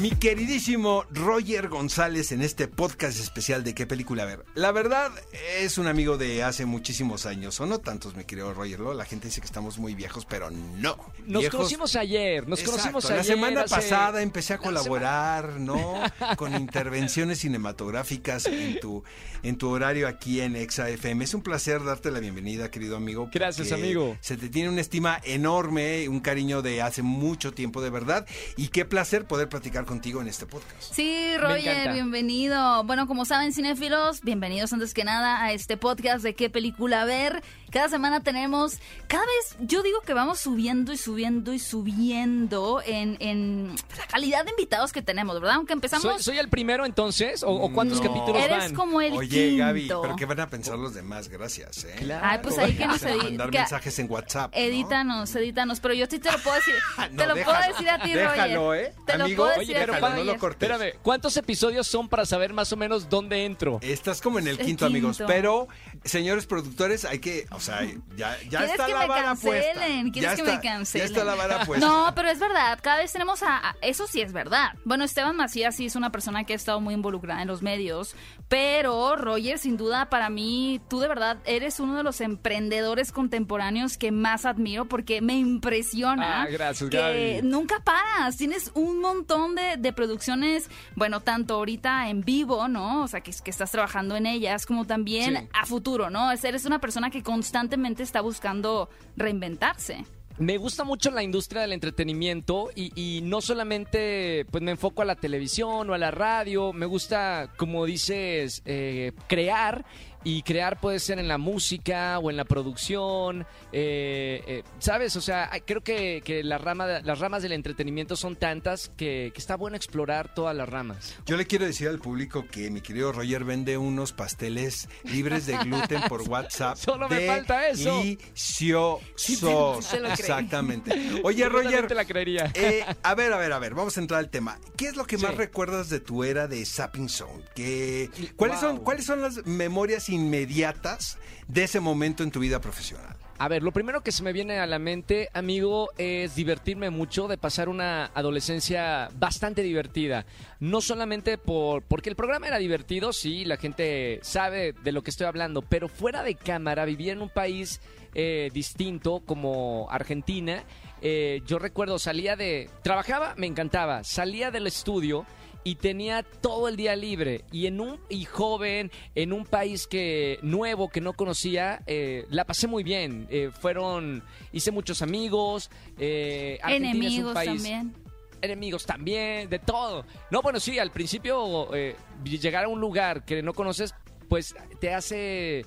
Mi 0.00 0.08
queridísimo 0.10 1.04
Roger 1.10 1.68
González 1.68 2.32
en 2.32 2.40
este 2.40 2.66
podcast 2.66 3.20
especial 3.20 3.62
de 3.62 3.74
qué 3.74 3.86
película 3.86 4.24
ver. 4.24 4.42
La 4.54 4.72
verdad 4.72 5.12
es 5.60 5.76
un 5.76 5.86
amigo 5.86 6.16
de 6.16 6.42
hace 6.42 6.64
muchísimos 6.64 7.26
años, 7.26 7.60
o 7.60 7.66
no 7.66 7.78
tantos, 7.78 8.16
mi 8.16 8.24
querido 8.24 8.54
Roger. 8.54 8.80
¿no? 8.80 8.94
La 8.94 9.04
gente 9.04 9.28
dice 9.28 9.42
que 9.42 9.46
estamos 9.46 9.76
muy 9.78 9.94
viejos, 9.94 10.24
pero 10.24 10.50
no. 10.50 10.96
Nos 11.26 11.42
Viejos- 11.42 11.50
conocimos 11.58 11.94
ayer, 11.96 12.48
nos 12.48 12.60
Exacto, 12.60 12.70
conocimos 12.78 13.04
La 13.04 13.10
ayer. 13.20 13.24
semana 13.26 13.60
hace- 13.60 13.74
pasada 13.74 14.22
empecé 14.22 14.54
a 14.54 14.56
la 14.56 14.62
colaborar, 14.62 15.60
¿no? 15.60 16.00
Con 16.38 16.54
intervenciones 16.54 17.40
cinematográficas 17.40 18.46
en 18.46 18.80
tu, 18.80 19.04
en 19.42 19.58
tu 19.58 19.68
horario 19.68 20.08
aquí 20.08 20.40
en 20.40 20.56
Exa 20.56 20.88
FM. 20.88 21.22
Es 21.22 21.34
un 21.34 21.42
placer 21.42 21.84
darte 21.84 22.10
la 22.10 22.20
bienvenida, 22.20 22.70
querido 22.70 22.96
amigo. 22.96 23.28
Gracias, 23.30 23.70
amigo. 23.72 24.16
Se 24.22 24.38
te 24.38 24.48
tiene 24.48 24.70
una 24.70 24.80
estima 24.80 25.20
enorme, 25.22 26.08
un 26.08 26.20
cariño 26.20 26.62
de 26.62 26.80
hace 26.80 27.02
mucho 27.02 27.52
tiempo, 27.52 27.82
de 27.82 27.90
verdad. 27.90 28.26
Y 28.56 28.68
qué 28.68 28.86
placer 28.86 29.26
poder 29.26 29.50
platicar 29.50 29.81
contigo 29.86 30.20
en 30.20 30.28
este 30.28 30.46
podcast. 30.46 30.92
Sí, 30.92 31.36
Roger, 31.38 31.92
bienvenido. 31.92 32.84
Bueno, 32.84 33.06
como 33.06 33.24
saben, 33.24 33.52
cinéfilos, 33.52 34.20
bienvenidos 34.22 34.72
antes 34.72 34.94
que 34.94 35.04
nada 35.04 35.42
a 35.42 35.52
este 35.52 35.76
podcast 35.76 36.22
de 36.22 36.34
qué 36.34 36.50
película 36.50 37.04
ver. 37.04 37.42
Cada 37.70 37.88
semana 37.88 38.20
tenemos, 38.22 38.74
cada 39.08 39.24
vez, 39.24 39.56
yo 39.60 39.82
digo 39.82 40.00
que 40.02 40.12
vamos 40.12 40.38
subiendo 40.40 40.92
y 40.92 40.98
subiendo 40.98 41.54
y 41.54 41.58
subiendo 41.58 42.82
en, 42.84 43.16
en 43.20 43.74
la 43.96 44.06
calidad 44.06 44.44
de 44.44 44.50
invitados 44.50 44.92
que 44.92 45.00
tenemos, 45.00 45.40
¿verdad? 45.40 45.56
Aunque 45.56 45.72
empezamos, 45.72 46.02
¿Soy, 46.04 46.22
soy 46.22 46.38
el 46.38 46.48
primero 46.50 46.84
entonces? 46.84 47.42
¿O, 47.42 47.50
o 47.50 47.72
cuántos 47.72 48.02
No. 48.02 48.08
capítulos 48.08 48.42
eres 48.42 48.58
van? 48.58 48.74
como 48.74 49.00
el 49.00 49.14
Oye, 49.14 49.28
quinto. 49.48 49.64
Gaby, 49.64 49.88
pero 50.02 50.16
¿qué 50.16 50.26
van 50.26 50.40
a 50.40 50.48
pensar 50.48 50.76
los 50.78 50.92
demás? 50.92 51.28
Gracias, 51.28 51.84
¿eh? 51.84 51.94
Claro. 51.98 52.26
Ay, 52.28 52.38
pues 52.42 52.58
ahí 52.58 52.74
que 52.76 52.86
nos 52.86 53.00
Vamos 53.02 53.04
a 53.04 53.24
edi- 53.24 53.24
mandar 53.30 53.50
que- 53.50 53.58
mensajes 53.58 53.98
en 53.98 54.10
WhatsApp. 54.10 54.52
¿no? 54.54 54.60
Edítanos, 54.60 55.34
edítanos, 55.34 55.80
pero 55.80 55.94
yo 55.94 56.04
sí 56.10 56.18
te 56.18 56.30
lo 56.30 56.38
puedo 56.38 56.56
decir, 56.56 56.74
No, 57.12 57.16
te 57.22 57.26
lo 57.26 57.34
déjalo, 57.34 57.56
puedo 57.58 57.72
decir 57.72 57.90
a 57.90 57.98
ti, 58.02 58.12
déjalo, 58.12 58.68
Roger. 58.70 58.84
¿eh? 58.84 58.94
Te 59.06 59.16
lo 59.18 59.24
Amigo, 59.24 59.36
puedo 59.44 59.50
oye, 59.52 59.60
decir 59.60 59.71
pero 59.74 59.98
no 60.16 60.24
lo 60.24 60.38
cortes. 60.38 60.68
Espérame, 60.70 60.94
¿cuántos 61.02 61.36
episodios 61.36 61.86
son 61.86 62.08
para 62.08 62.26
saber 62.26 62.52
más 62.52 62.72
o 62.72 62.76
menos 62.76 63.08
dónde 63.08 63.44
entro? 63.44 63.78
Estás 63.82 64.20
como 64.20 64.38
en 64.38 64.48
el 64.48 64.58
El 64.60 64.66
quinto, 64.66 64.86
amigos. 64.86 65.22
Pero, 65.26 65.68
señores 66.04 66.46
productores, 66.46 67.04
hay 67.04 67.18
que, 67.18 67.46
o 67.50 67.60
sea, 67.60 67.82
ya, 68.16 68.36
ya 68.48 68.58
¿Quieres 68.58 68.70
está 68.72 68.86
que 68.86 68.92
la 68.92 69.06
vara 69.06 69.34
puesta. 69.34 69.72
cancelen? 69.74 70.10
¿Quieres 70.10 70.30
Ya 70.30 70.36
que 70.36 70.42
está- 70.42 70.54
me 70.56 70.60
cancelen? 70.62 71.06
Ya 71.08 71.12
está 71.12 71.24
la 71.24 71.34
vara 71.34 71.64
puesta. 71.66 71.86
No, 71.86 72.12
pero 72.14 72.28
es 72.30 72.38
verdad, 72.38 72.78
cada 72.82 72.98
vez 72.98 73.12
tenemos 73.12 73.42
a, 73.42 73.70
a- 73.70 73.76
Eso 73.82 74.06
sí 74.06 74.20
es 74.20 74.32
verdad. 74.32 74.72
Bueno, 74.84 75.04
Esteban 75.04 75.36
Macías 75.36 75.76
sí 75.76 75.86
es 75.86 75.96
una 75.96 76.10
persona 76.12 76.44
que 76.44 76.52
ha 76.52 76.56
estado 76.56 76.80
muy 76.80 76.94
involucrada 76.94 77.42
en 77.42 77.48
los 77.48 77.62
medios, 77.62 78.14
pero 78.48 79.16
Roger, 79.16 79.58
sin 79.58 79.76
duda, 79.76 80.10
para 80.10 80.28
mí, 80.30 80.80
tú 80.88 81.00
de 81.00 81.08
verdad 81.08 81.38
eres 81.46 81.80
uno 81.80 81.96
de 81.96 82.02
los 82.02 82.20
emprendedores 82.20 83.12
contemporáneos 83.12 83.96
que 83.96 84.10
más 84.12 84.44
admiro 84.44 84.84
porque 84.86 85.20
me 85.20 85.34
impresiona 85.34 86.42
Ah, 86.42 86.46
gracias, 86.46 86.90
que 86.90 86.96
Gaby. 87.40 87.48
nunca 87.48 87.80
paras. 87.82 88.36
Tienes 88.36 88.70
un 88.74 89.00
montón 89.00 89.54
de, 89.54 89.61
de 89.78 89.92
producciones, 89.92 90.68
bueno, 90.96 91.20
tanto 91.20 91.54
ahorita 91.54 92.08
en 92.10 92.22
vivo, 92.22 92.68
¿no? 92.68 93.02
O 93.02 93.08
sea, 93.08 93.20
que, 93.20 93.32
que 93.42 93.50
estás 93.50 93.70
trabajando 93.70 94.16
en 94.16 94.26
ellas, 94.26 94.66
como 94.66 94.84
también 94.86 95.36
Sí. 95.36 95.48
a 95.52 95.66
futuro, 95.66 96.10
¿no? 96.10 96.30
Es- 96.32 96.44
Eres 96.44 96.64
una 96.66 96.80
persona 96.80 97.10
que 97.10 97.22
constantemente 97.22 98.02
está 98.02 98.20
buscando 98.20 98.88
reinventarse. 99.16 100.04
Me 100.38 100.56
gusta 100.56 100.82
mucho 100.84 101.10
la 101.10 101.22
industria 101.22 101.60
del 101.62 101.72
entretenimiento 101.72 102.70
y, 102.74 102.90
y 103.00 103.20
no 103.22 103.40
solamente 103.42 104.46
pues 104.50 104.62
me 104.62 104.70
enfoco 104.72 105.02
a 105.02 105.04
la 105.04 105.14
televisión 105.14 105.88
o 105.90 105.94
a 105.94 105.98
la 105.98 106.10
radio, 106.10 106.72
me 106.72 106.86
gusta, 106.86 107.50
como 107.58 107.84
dices, 107.84 108.62
eh, 108.64 109.12
crear 109.28 109.84
y 110.24 110.42
crear 110.42 110.80
puede 110.80 110.98
ser 111.00 111.18
en 111.18 111.28
la 111.28 111.38
música 111.38 112.18
o 112.18 112.30
en 112.30 112.36
la 112.36 112.44
producción, 112.44 113.46
eh, 113.72 114.42
eh, 114.46 114.62
¿sabes? 114.78 115.16
O 115.16 115.20
sea, 115.20 115.50
creo 115.64 115.80
que, 115.82 116.22
que 116.24 116.42
la 116.44 116.58
rama 116.58 116.86
de- 116.86 117.02
las 117.02 117.18
ramas 117.18 117.42
del 117.42 117.52
entretenimiento 117.52 118.16
son 118.16 118.36
tantas 118.36 118.90
que, 118.96 119.30
que 119.34 119.40
está 119.40 119.56
bueno 119.56 119.76
explorar 119.76 120.32
todas 120.34 120.54
las 120.56 120.68
ramas. 120.68 121.16
Yo 121.26 121.36
le 121.36 121.46
quiero 121.46 121.64
decir 121.66 121.88
al 121.88 121.98
público 121.98 122.46
que 122.50 122.70
mi 122.70 122.80
querido 122.80 123.12
Roger 123.12 123.44
vende 123.44 123.76
unos 123.78 124.12
pasteles 124.12 124.88
libres 125.04 125.46
de 125.46 125.56
gluten 125.58 126.02
por 126.08 126.22
WhatsApp. 126.28 126.76
Solo 126.76 127.08
me 127.08 127.26
falta 127.26 127.68
eso. 127.68 127.96
Deliciosos. 127.98 129.00
Sí, 129.16 129.38
lo. 129.40 129.78
Exactamente. 130.12 131.20
Oye, 131.24 131.38
Yo 131.42 131.48
Roger. 131.48 131.86
te 131.86 131.94
la 131.94 132.04
creería. 132.04 132.50
eh, 132.54 132.84
a 133.02 133.14
ver, 133.14 133.32
a 133.32 133.38
ver, 133.38 133.52
a 133.52 133.58
ver, 133.58 133.74
vamos 133.74 133.96
a 133.96 134.00
entrar 134.00 134.20
al 134.20 134.30
tema. 134.30 134.58
¿Qué 134.76 134.86
es 134.86 134.96
lo 134.96 135.04
que 135.06 135.18
más 135.18 135.34
recuerdas 135.36 135.88
de 135.88 136.00
tu 136.00 136.24
era 136.24 136.46
de 136.46 136.64
Sapping 136.64 137.08
Zone? 137.08 137.42
¿Qué- 137.54 138.10
¿cuáles, 138.36 138.60
son. 138.60 138.78
¿Cuáles 138.78 139.04
son 139.06 139.20
las 139.22 139.44
memorias 139.46 140.08
inmediatas 140.12 141.18
de 141.48 141.64
ese 141.64 141.80
momento 141.80 142.22
en 142.22 142.30
tu 142.30 142.40
vida 142.40 142.60
profesional? 142.60 143.16
A 143.42 143.48
ver, 143.48 143.64
lo 143.64 143.72
primero 143.72 144.02
que 144.02 144.12
se 144.12 144.22
me 144.22 144.32
viene 144.32 144.60
a 144.60 144.68
la 144.68 144.78
mente, 144.78 145.28
amigo, 145.32 145.88
es 145.98 146.36
divertirme 146.36 146.90
mucho, 146.90 147.26
de 147.26 147.38
pasar 147.38 147.68
una 147.68 148.06
adolescencia 148.14 149.08
bastante 149.14 149.62
divertida. 149.62 150.26
No 150.60 150.80
solamente 150.80 151.38
por 151.38 151.82
porque 151.82 152.08
el 152.08 152.14
programa 152.14 152.46
era 152.46 152.58
divertido, 152.58 153.12
sí, 153.12 153.44
la 153.44 153.56
gente 153.56 154.20
sabe 154.22 154.74
de 154.84 154.92
lo 154.92 155.02
que 155.02 155.10
estoy 155.10 155.26
hablando, 155.26 155.60
pero 155.62 155.88
fuera 155.88 156.22
de 156.22 156.36
cámara, 156.36 156.84
vivía 156.84 157.14
en 157.14 157.20
un 157.20 157.30
país 157.30 157.80
eh, 158.14 158.48
distinto 158.54 159.22
como 159.26 159.88
Argentina. 159.90 160.62
Eh, 161.00 161.42
yo 161.44 161.58
recuerdo, 161.58 161.98
salía 161.98 162.36
de... 162.36 162.70
Trabajaba, 162.84 163.34
me 163.36 163.48
encantaba, 163.48 164.04
salía 164.04 164.52
del 164.52 164.68
estudio 164.68 165.26
y 165.64 165.76
tenía 165.76 166.22
todo 166.22 166.68
el 166.68 166.76
día 166.76 166.96
libre. 166.96 167.44
Y 167.52 167.66
en 167.66 167.80
un 167.80 167.98
y 168.08 168.24
joven 168.24 168.90
en 169.14 169.32
un 169.32 169.44
país 169.44 169.86
que 169.86 170.38
nuevo 170.42 170.88
que 170.88 171.00
no 171.00 171.12
conocía 171.12 171.82
eh, 171.86 172.26
la 172.30 172.44
pasé 172.44 172.66
muy 172.66 172.82
bien. 172.82 173.26
Eh, 173.30 173.50
fueron 173.52 174.22
hice 174.52 174.70
muchos 174.70 175.02
amigos 175.02 175.70
eh, 175.98 176.58
Argentina 176.62 176.88
es 176.90 176.94
un 176.94 177.00
Enemigos 177.02 177.34
país- 177.34 177.48
también. 177.62 177.94
enemigos 178.40 178.84
también 178.86 179.48
de 179.48 179.58
todo. 179.60 180.04
No 180.30 180.42
bueno 180.42 180.58
sí 180.58 180.78
al 180.78 180.90
principio 180.90 181.72
eh, 181.74 181.94
llegar 182.24 182.64
a 182.64 182.68
un 182.68 182.80
lugar 182.80 183.24
que 183.24 183.42
no 183.42 183.52
conoces 183.54 183.94
pues 184.28 184.54
te 184.80 184.92
hace 184.94 185.64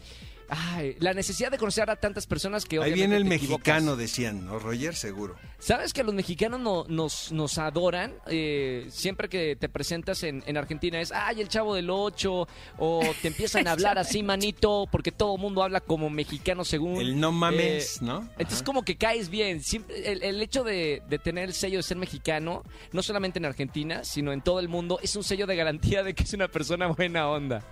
ay, 0.49 0.95
la 0.99 1.13
necesidad 1.13 1.51
de 1.51 1.57
conocer 1.57 1.89
a 1.89 1.95
tantas 1.95 2.25
personas 2.27 2.65
que 2.65 2.79
Ahí 2.81 2.93
viene 2.93 3.15
el 3.17 3.23
equivocas. 3.31 3.49
mexicano, 3.49 3.95
decían, 3.95 4.45
¿no, 4.45 4.59
Roger? 4.59 4.95
Seguro. 4.95 5.35
¿Sabes 5.59 5.93
que 5.93 6.03
los 6.03 6.13
mexicanos 6.13 6.59
no- 6.59 6.85
nos, 6.87 7.31
nos 7.31 7.57
adoran? 7.57 8.13
Eh, 8.27 8.85
siempre 8.89 9.29
que 9.29 9.55
te 9.55 9.69
presentas 9.69 10.23
en, 10.23 10.43
en 10.45 10.57
Argentina 10.57 10.99
es, 10.99 11.11
ay, 11.11 11.41
el 11.41 11.47
chavo 11.47 11.73
del 11.75 11.89
8, 11.89 12.47
o 12.77 13.01
te 13.21 13.27
empiezan 13.29 13.67
a 13.67 13.71
hablar 13.71 13.97
así, 13.97 14.21
manito, 14.23 14.87
porque 14.91 15.11
todo 15.11 15.35
el 15.35 15.41
mundo 15.41 15.63
habla 15.63 15.81
como 15.81 16.09
mexicano 16.09 16.63
según... 16.65 16.97
El 17.01 17.19
no 17.19 17.31
mames, 17.31 17.97
Eh, 17.97 18.05
¿no? 18.05 18.29
Entonces 18.37 18.61
como 18.63 18.83
que 18.83 18.97
caes 18.97 19.29
bien. 19.29 19.61
Siempre, 19.63 20.11
el, 20.11 20.23
el 20.23 20.41
hecho 20.41 20.63
de, 20.63 21.01
de 21.09 21.19
tener 21.19 21.45
el 21.45 21.53
sello 21.53 21.77
de 21.77 21.83
ser 21.83 21.97
mexicano, 21.97 22.63
no 22.91 23.01
solamente 23.01 23.39
en 23.39 23.45
Argentina, 23.45 24.03
sino 24.03 24.31
en 24.33 24.41
todo 24.41 24.59
el 24.59 24.69
mundo, 24.69 24.99
es 25.01 25.15
un 25.15 25.23
sello 25.23 25.47
de 25.47 25.55
garantía 25.55 26.03
de 26.03 26.13
que 26.13 26.23
es 26.23 26.33
una 26.33 26.47
persona 26.47 26.87
buena 26.87 27.27
onda. 27.29 27.63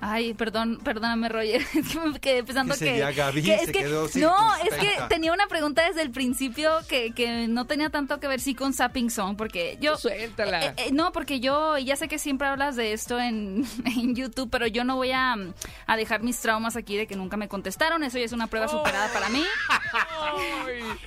Ay, 0.00 0.32
perdón, 0.34 0.78
perdóname, 0.84 1.28
Roger. 1.28 1.60
Es 1.74 1.88
que 1.88 1.98
me 2.00 2.20
quedé 2.20 2.44
pensando 2.44 2.74
¿Qué 2.74 2.78
que. 2.80 2.86
sería, 2.86 3.10
Gaby? 3.12 3.42
que- 3.42 3.58
Se 3.58 3.64
es 3.64 3.66
que- 3.72 3.78
quedó 3.80 4.08
no, 4.16 4.54
es 4.56 4.74
que 4.74 4.92
tenía 5.08 5.32
una 5.32 5.46
pregunta 5.48 5.86
desde 5.86 6.02
el 6.02 6.10
principio 6.10 6.70
que, 6.88 7.12
que 7.12 7.48
no 7.48 7.66
tenía 7.66 7.90
tanto 7.90 8.20
que 8.20 8.28
ver 8.28 8.40
sí 8.40 8.54
con 8.54 8.72
Sapping 8.72 9.10
Song, 9.10 9.36
porque 9.36 9.76
yo. 9.80 9.96
Suéltala. 9.96 10.66
Eh, 10.66 10.74
eh, 10.76 10.90
no, 10.92 11.10
porque 11.12 11.40
yo 11.40 11.76
ya 11.78 11.96
sé 11.96 12.06
que 12.08 12.18
siempre 12.18 12.46
hablas 12.46 12.76
de 12.76 12.92
esto 12.92 13.18
en, 13.18 13.66
en 13.86 14.14
YouTube, 14.14 14.48
pero 14.50 14.66
yo 14.68 14.84
no 14.84 14.96
voy 14.96 15.10
a, 15.10 15.34
a 15.86 15.96
dejar 15.96 16.22
mis 16.22 16.38
traumas 16.38 16.76
aquí 16.76 16.96
de 16.96 17.06
que 17.06 17.16
nunca 17.16 17.36
me 17.36 17.48
contestaron. 17.48 18.04
Eso 18.04 18.18
ya 18.18 18.24
es 18.24 18.32
una 18.32 18.46
prueba 18.46 18.68
superada 18.68 19.12
para 19.12 19.28
mí. 19.30 19.42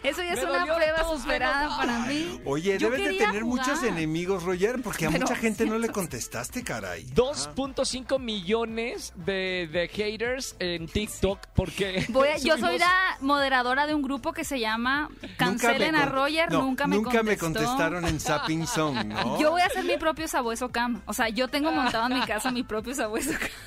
Eso 0.03 0.21
ya 0.23 0.33
es 0.33 0.43
una 0.43 0.65
prueba 0.65 1.03
superada 1.17 1.77
para 1.77 1.99
mí. 1.99 2.41
Oye, 2.45 2.77
Yo 2.77 2.89
debes 2.89 3.05
de 3.11 3.17
tener 3.17 3.41
jugar. 3.43 3.65
muchos 3.65 3.83
enemigos, 3.83 4.43
Roger, 4.43 4.81
porque 4.81 5.05
a 5.05 5.09
Pero 5.11 5.21
mucha 5.21 5.35
gente 5.35 5.65
no 5.65 5.77
le 5.77 5.89
contestaste, 5.89 6.63
caray. 6.63 7.05
2.5 7.13 8.19
millones 8.19 8.80
de, 9.15 9.69
de 9.71 9.87
haters 9.87 10.55
en 10.59 10.87
TikTok 10.87 11.39
porque... 11.55 12.05
Voy 12.09 12.27
a- 12.29 12.37
yo 12.37 12.57
soy 12.57 12.77
subimos- 12.77 12.79
la 12.79 13.17
moderadora 13.21 13.87
de 13.87 13.93
un 13.95 14.01
grupo 14.01 14.33
que 14.33 14.43
se 14.43 14.59
llama 14.59 15.09
Cancelen 15.37 15.95
a 15.95 16.03
con- 16.05 16.09
Roger, 16.13 16.51
no, 16.51 16.61
nunca 16.61 16.87
me 16.87 16.95
Nunca 16.95 17.23
me 17.23 17.37
contestó. 17.37 17.67
contestaron 17.69 18.05
en 18.05 18.19
Sapping 18.19 18.67
Song, 18.67 19.05
¿no? 19.05 19.39
Yo 19.39 19.51
voy 19.51 19.61
a 19.61 19.65
hacer 19.65 19.83
mi 19.83 19.97
propio 19.97 20.27
sabueso 20.27 20.69
cam. 20.69 21.01
O 21.05 21.13
sea, 21.13 21.29
yo 21.29 21.47
tengo 21.47 21.71
montado 21.71 22.07
en 22.07 22.19
mi 22.19 22.25
casa 22.25 22.51
mi 22.51 22.63
propio 22.63 22.93
sabueso 22.95 23.31
cam. 23.31 23.49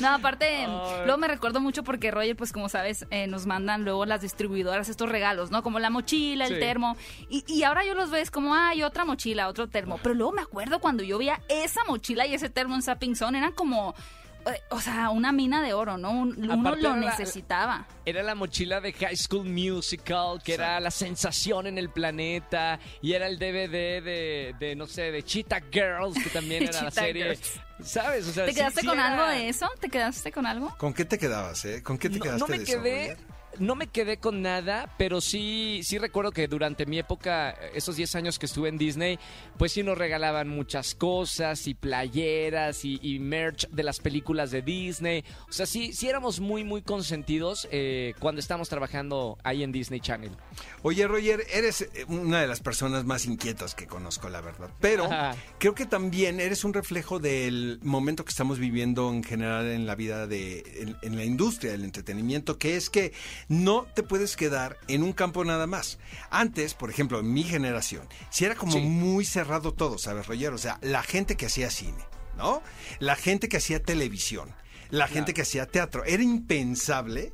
No, 0.00 0.08
aparte, 0.08 0.66
luego 1.04 1.18
me 1.18 1.28
recuerdo 1.28 1.60
mucho 1.60 1.84
porque 1.84 2.10
Roger, 2.10 2.34
pues 2.34 2.50
como 2.52 2.68
sabes, 2.68 3.06
eh, 3.12 3.28
nos 3.28 3.46
mandan 3.46 3.84
luego 3.84 4.04
las 4.04 4.20
distribuidoras 4.20 4.88
estos 4.88 5.08
regalos, 5.08 5.52
¿no? 5.52 5.62
Como 5.62 5.78
la 5.78 5.88
mochila, 5.88 6.46
el 6.48 6.54
Sí. 6.54 6.58
termo. 6.58 6.96
Y, 7.30 7.44
y 7.46 7.62
ahora 7.62 7.84
yo 7.84 7.94
los 7.94 8.10
veo 8.10 8.20
es 8.20 8.32
como, 8.32 8.56
ay, 8.56 8.82
otra 8.82 9.04
mochila, 9.04 9.46
otro 9.48 9.68
termo. 9.68 10.00
Pero 10.02 10.16
luego 10.16 10.32
me 10.32 10.42
acuerdo 10.42 10.80
cuando 10.80 11.04
yo 11.04 11.16
veía 11.18 11.40
esa 11.48 11.84
mochila 11.84 12.26
y 12.26 12.34
ese 12.34 12.50
termo 12.50 12.74
en 12.74 12.82
Sapping 12.82 13.14
Zone, 13.14 13.38
eran 13.38 13.52
como, 13.52 13.94
o 14.70 14.80
sea, 14.80 15.10
una 15.10 15.32
mina 15.32 15.62
de 15.62 15.72
oro, 15.74 15.96
¿no? 15.98 16.10
Un- 16.10 16.34
Uno 16.38 16.54
Aparte 16.54 16.82
lo 16.82 16.90
era 16.92 17.00
la- 17.00 17.10
necesitaba. 17.10 17.86
Era 18.04 18.22
la 18.22 18.34
mochila 18.34 18.80
de 18.80 18.92
High 18.92 19.16
School 19.16 19.46
Musical, 19.48 20.40
que 20.42 20.54
era 20.54 20.78
la 20.80 20.90
sensación 20.90 21.66
en 21.66 21.78
el 21.78 21.90
planeta, 21.90 22.78
y 23.02 23.12
era 23.14 23.26
el 23.26 23.38
DVD 23.38 24.02
de, 24.02 24.54
de, 24.58 24.74
no 24.76 24.86
sé, 24.86 25.10
de 25.10 25.22
Cheetah 25.24 25.60
Girls, 25.72 26.22
que 26.22 26.30
también 26.30 26.62
era 26.68 26.82
la 26.82 26.90
serie. 26.90 27.24
Girls. 27.36 27.60
¿Sabes? 27.82 28.26
O 28.28 28.32
sea, 28.32 28.46
¿Te 28.46 28.54
quedaste 28.54 28.80
sí 28.80 28.86
con 28.86 28.98
era- 28.98 29.08
algo 29.12 29.26
de 29.26 29.48
eso? 29.48 29.68
¿Te 29.80 29.88
quedaste 29.88 30.32
con 30.32 30.46
algo? 30.46 30.74
¿Con 30.78 30.94
qué 30.94 31.04
te 31.04 31.18
quedabas, 31.18 31.64
eh? 31.64 31.82
¿Con 31.82 31.98
qué 31.98 32.08
te 32.08 32.16
No, 32.18 32.22
quedaste 32.24 32.40
no 32.40 32.46
me 32.48 32.58
de 32.58 32.62
eso, 32.64 32.82
quedé. 32.82 33.08
Roger? 33.10 33.35
No 33.58 33.74
me 33.74 33.86
quedé 33.86 34.18
con 34.18 34.42
nada, 34.42 34.94
pero 34.98 35.20
sí, 35.20 35.80
sí 35.82 35.98
recuerdo 35.98 36.32
que 36.32 36.48
durante 36.48 36.86
mi 36.86 36.98
época, 36.98 37.50
esos 37.74 37.96
10 37.96 38.14
años 38.16 38.38
que 38.38 38.46
estuve 38.46 38.68
en 38.68 38.78
Disney, 38.78 39.18
pues 39.58 39.72
sí 39.72 39.82
nos 39.82 39.98
regalaban 39.98 40.48
muchas 40.48 40.94
cosas 40.94 41.66
y 41.66 41.74
playeras 41.74 42.84
y, 42.84 42.98
y 43.02 43.18
merch 43.18 43.68
de 43.68 43.82
las 43.82 44.00
películas 44.00 44.50
de 44.50 44.62
Disney. 44.62 45.24
O 45.48 45.52
sea, 45.52 45.66
sí, 45.66 45.92
sí 45.92 46.08
éramos 46.08 46.40
muy, 46.40 46.64
muy 46.64 46.82
consentidos 46.82 47.68
eh, 47.70 48.14
cuando 48.18 48.40
estábamos 48.40 48.68
trabajando 48.68 49.38
ahí 49.42 49.62
en 49.62 49.72
Disney 49.72 50.00
Channel. 50.00 50.32
Oye, 50.82 51.06
Roger, 51.06 51.42
eres 51.52 51.82
eh, 51.82 52.04
una 52.08 52.40
de 52.40 52.46
las 52.46 52.60
personas 52.60 53.04
más 53.04 53.26
inquietas 53.26 53.74
que 53.74 53.86
conozco, 53.86 54.28
la 54.28 54.40
verdad. 54.40 54.70
Pero 54.80 55.04
Ajá. 55.06 55.34
creo 55.58 55.74
que 55.74 55.86
también 55.86 56.40
eres 56.40 56.64
un 56.64 56.74
reflejo 56.74 57.18
del 57.18 57.78
momento 57.82 58.24
que 58.24 58.30
estamos 58.30 58.58
viviendo 58.58 59.10
en 59.12 59.22
general 59.22 59.66
en 59.66 59.86
la 59.86 59.94
vida 59.94 60.26
de, 60.26 60.58
en, 60.76 60.96
en 61.02 61.16
la 61.16 61.24
industria 61.24 61.72
del 61.72 61.84
entretenimiento, 61.84 62.58
que 62.58 62.76
es 62.76 62.90
que 62.90 63.12
no 63.48 63.86
te 63.94 64.02
puedes 64.02 64.36
quedar 64.36 64.76
en 64.88 65.02
un 65.02 65.12
campo 65.12 65.44
nada 65.44 65.66
más. 65.66 65.98
Antes, 66.30 66.74
por 66.74 66.90
ejemplo, 66.90 67.20
en 67.20 67.32
mi 67.32 67.42
generación, 67.44 68.08
si 68.30 68.44
era 68.44 68.54
como 68.54 68.72
Sí. 68.72 68.80
muy 68.80 69.24
cerrado 69.24 69.72
todo, 69.72 69.98
¿sabes, 69.98 70.26
Roger? 70.26 70.52
O 70.52 70.58
sea, 70.58 70.78
la 70.82 71.02
gente 71.02 71.36
que 71.36 71.46
hacía 71.46 71.70
cine, 71.70 72.04
¿no? 72.36 72.62
La 72.98 73.16
gente 73.16 73.48
que 73.48 73.58
hacía 73.58 73.82
televisión, 73.82 74.54
la 74.90 75.08
gente 75.08 75.34
que 75.34 75.42
hacía 75.42 75.66
teatro. 75.66 76.04
Era 76.04 76.22
impensable 76.22 77.32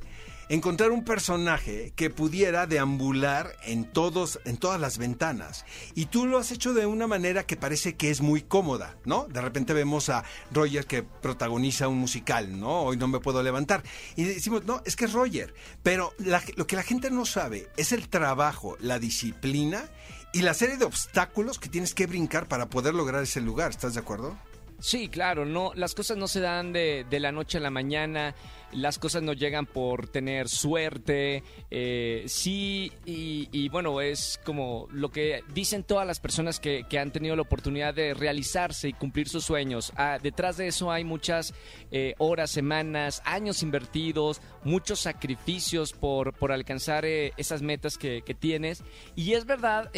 encontrar 0.52 0.90
un 0.90 1.02
personaje 1.02 1.94
que 1.96 2.10
pudiera 2.10 2.66
deambular 2.66 3.56
en 3.64 3.90
todos 3.90 4.38
en 4.44 4.58
todas 4.58 4.78
las 4.78 4.98
ventanas 4.98 5.64
y 5.94 6.06
tú 6.06 6.26
lo 6.26 6.36
has 6.36 6.52
hecho 6.52 6.74
de 6.74 6.84
una 6.84 7.06
manera 7.06 7.44
que 7.44 7.56
parece 7.56 7.96
que 7.96 8.10
es 8.10 8.20
muy 8.20 8.42
cómoda, 8.42 8.98
¿no? 9.06 9.26
De 9.28 9.40
repente 9.40 9.72
vemos 9.72 10.10
a 10.10 10.24
Roger 10.50 10.84
que 10.84 11.02
protagoniza 11.02 11.88
un 11.88 11.96
musical, 11.96 12.60
¿no? 12.60 12.82
Hoy 12.82 12.98
no 12.98 13.08
me 13.08 13.18
puedo 13.18 13.42
levantar 13.42 13.82
y 14.14 14.24
decimos, 14.24 14.66
"No, 14.66 14.82
es 14.84 14.94
que 14.94 15.06
es 15.06 15.14
Roger", 15.14 15.54
pero 15.82 16.12
lo 16.18 16.66
que 16.66 16.76
la 16.76 16.82
gente 16.82 17.10
no 17.10 17.24
sabe 17.24 17.68
es 17.78 17.92
el 17.92 18.10
trabajo, 18.10 18.76
la 18.78 18.98
disciplina 18.98 19.88
y 20.34 20.42
la 20.42 20.52
serie 20.52 20.76
de 20.76 20.84
obstáculos 20.84 21.58
que 21.58 21.70
tienes 21.70 21.94
que 21.94 22.06
brincar 22.06 22.46
para 22.46 22.68
poder 22.68 22.92
lograr 22.92 23.22
ese 23.22 23.40
lugar, 23.40 23.70
¿estás 23.70 23.94
de 23.94 24.00
acuerdo? 24.00 24.36
Sí, 24.80 25.08
claro, 25.08 25.46
no, 25.46 25.72
las 25.76 25.94
cosas 25.94 26.16
no 26.16 26.26
se 26.26 26.40
dan 26.40 26.72
de, 26.72 27.06
de 27.08 27.20
la 27.20 27.30
noche 27.30 27.58
a 27.58 27.60
la 27.60 27.70
mañana, 27.70 28.34
las 28.72 28.98
cosas 28.98 29.22
no 29.22 29.32
llegan 29.32 29.66
por 29.66 30.08
tener 30.08 30.48
suerte, 30.48 31.42
eh, 31.70 32.24
sí, 32.26 32.92
y, 33.04 33.68
bueno, 33.68 34.00
es 34.00 34.40
como 34.44 34.88
lo 34.92 35.10
que 35.10 35.42
dicen 35.54 35.84
todas 35.84 36.06
las 36.06 36.20
personas 36.20 36.60
que, 36.60 36.84
que 36.88 36.98
han 36.98 37.12
tenido 37.12 37.36
la 37.36 37.42
oportunidad 37.42 37.94
de 37.94 38.14
realizarse 38.14 38.88
y 38.88 38.92
cumplir 38.92 39.28
sus 39.28 39.44
sueños. 39.44 39.92
Ah, 39.96 40.18
detrás 40.22 40.56
de 40.56 40.68
eso 40.68 40.90
hay 40.90 41.04
muchas 41.04 41.54
eh, 41.90 42.14
horas, 42.18 42.50
semanas, 42.50 43.22
años 43.24 43.62
invertidos, 43.62 44.40
muchos 44.64 45.00
sacrificios 45.00 45.92
por, 45.92 46.32
por 46.34 46.52
alcanzar 46.52 47.04
eh, 47.04 47.32
esas 47.36 47.62
metas 47.62 47.98
que, 47.98 48.22
que 48.22 48.34
tienes. 48.34 48.82
Y 49.16 49.32
es 49.32 49.46
verdad, 49.46 49.90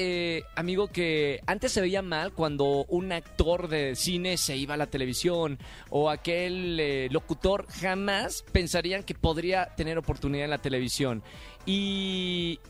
amigo, 0.56 0.88
que 0.88 1.40
antes 1.46 1.72
se 1.72 1.80
veía 1.80 2.02
mal 2.02 2.32
cuando 2.32 2.84
un 2.88 3.12
actor 3.12 3.68
de 3.68 3.94
cine 3.96 4.36
se 4.36 4.56
iba 4.56 4.74
a 4.74 4.78
la 4.78 4.86
televisión 4.86 5.58
o 5.90 6.10
aquel 6.10 7.08
locutor 7.12 7.66
jamás 7.68 8.44
pensarían 8.64 9.02
que 9.02 9.14
podría 9.14 9.74
tener 9.76 9.98
oportunidad 9.98 10.46
en 10.46 10.50
la 10.50 10.62
televisión. 10.62 11.22
Y, 11.66 12.60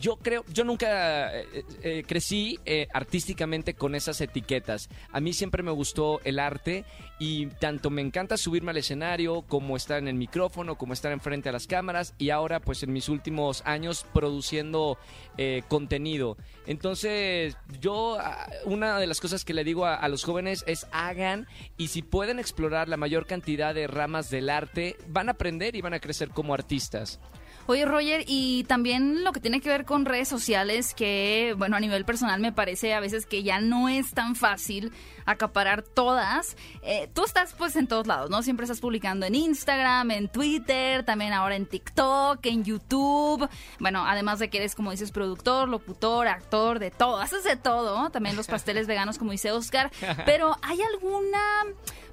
yo 0.00 0.16
creo, 0.16 0.44
yo 0.52 0.64
nunca 0.64 1.32
eh, 1.32 1.64
eh, 1.82 2.04
crecí 2.04 2.58
eh, 2.64 2.88
artísticamente 2.92 3.74
con 3.74 3.94
esas 3.94 4.20
etiquetas. 4.20 4.88
A 5.12 5.20
mí 5.20 5.32
siempre 5.32 5.62
me 5.62 5.70
gustó 5.70 6.20
el 6.24 6.40
arte 6.40 6.84
y 7.24 7.46
tanto 7.46 7.88
me 7.88 8.02
encanta 8.02 8.36
subirme 8.36 8.72
al 8.72 8.78
escenario 8.78 9.42
como 9.42 9.76
estar 9.76 9.98
en 9.98 10.08
el 10.08 10.16
micrófono, 10.16 10.76
como 10.76 10.92
estar 10.92 11.12
enfrente 11.12 11.50
a 11.50 11.52
las 11.52 11.68
cámaras 11.68 12.14
y 12.18 12.30
ahora 12.30 12.58
pues 12.58 12.82
en 12.82 12.92
mis 12.92 13.08
últimos 13.08 13.62
años 13.64 14.04
produciendo 14.12 14.98
eh, 15.38 15.62
contenido. 15.68 16.36
Entonces 16.66 17.56
yo 17.80 18.18
ah, 18.18 18.48
una 18.64 18.98
de 18.98 19.06
las 19.06 19.20
cosas 19.20 19.44
que 19.44 19.54
le 19.54 19.62
digo 19.62 19.86
a 19.86 20.08
los 20.08 20.24
jóvenes 20.24 20.64
es 20.66 20.88
hagan 20.90 21.46
y 21.76 21.88
si 21.88 22.02
pueden 22.02 22.40
explorar 22.40 22.88
la 22.88 22.96
mayor 22.96 23.26
cantidad 23.26 23.72
de 23.72 23.86
ramas 23.86 24.28
del 24.28 24.50
arte 24.50 24.96
van 25.06 25.28
a 25.28 25.32
aprender 25.32 25.76
y 25.76 25.80
van 25.80 25.94
a 25.94 26.00
crecer 26.00 26.30
como 26.30 26.54
artistas. 26.54 27.20
Oye, 27.66 27.84
Roger, 27.84 28.24
y 28.26 28.64
también 28.64 29.22
lo 29.24 29.32
que 29.32 29.40
tiene 29.40 29.60
que 29.60 29.68
ver 29.68 29.84
con 29.84 30.04
redes 30.04 30.28
sociales, 30.28 30.94
que, 30.94 31.54
bueno, 31.56 31.76
a 31.76 31.80
nivel 31.80 32.04
personal 32.04 32.40
me 32.40 32.52
parece 32.52 32.94
a 32.94 33.00
veces 33.00 33.24
que 33.24 33.42
ya 33.42 33.60
no 33.60 33.88
es 33.88 34.12
tan 34.12 34.34
fácil 34.34 34.92
acaparar 35.24 35.82
todas. 35.82 36.56
Eh, 36.82 37.08
tú 37.14 37.24
estás 37.24 37.54
pues 37.54 37.76
en 37.76 37.86
todos 37.86 38.06
lados, 38.06 38.30
¿no? 38.30 38.42
Siempre 38.42 38.64
estás 38.64 38.80
publicando 38.80 39.26
en 39.26 39.34
Instagram, 39.34 40.10
en 40.10 40.28
Twitter, 40.28 41.04
también 41.04 41.32
ahora 41.32 41.56
en 41.56 41.66
TikTok, 41.66 42.44
en 42.46 42.64
YouTube. 42.64 43.48
Bueno, 43.78 44.04
además 44.06 44.38
de 44.38 44.50
que 44.50 44.58
eres, 44.58 44.74
como 44.74 44.90
dices, 44.90 45.12
productor, 45.12 45.68
locutor, 45.68 46.26
actor, 46.26 46.78
de 46.78 46.90
todo. 46.90 47.18
Haces 47.18 47.44
de 47.44 47.56
todo, 47.56 47.98
¿no? 47.98 48.10
También 48.10 48.36
los 48.36 48.46
pasteles 48.48 48.86
veganos, 48.86 49.18
como 49.18 49.32
dice 49.32 49.52
Oscar. 49.52 49.90
Pero 50.26 50.56
¿hay 50.62 50.80
alguna... 50.82 51.38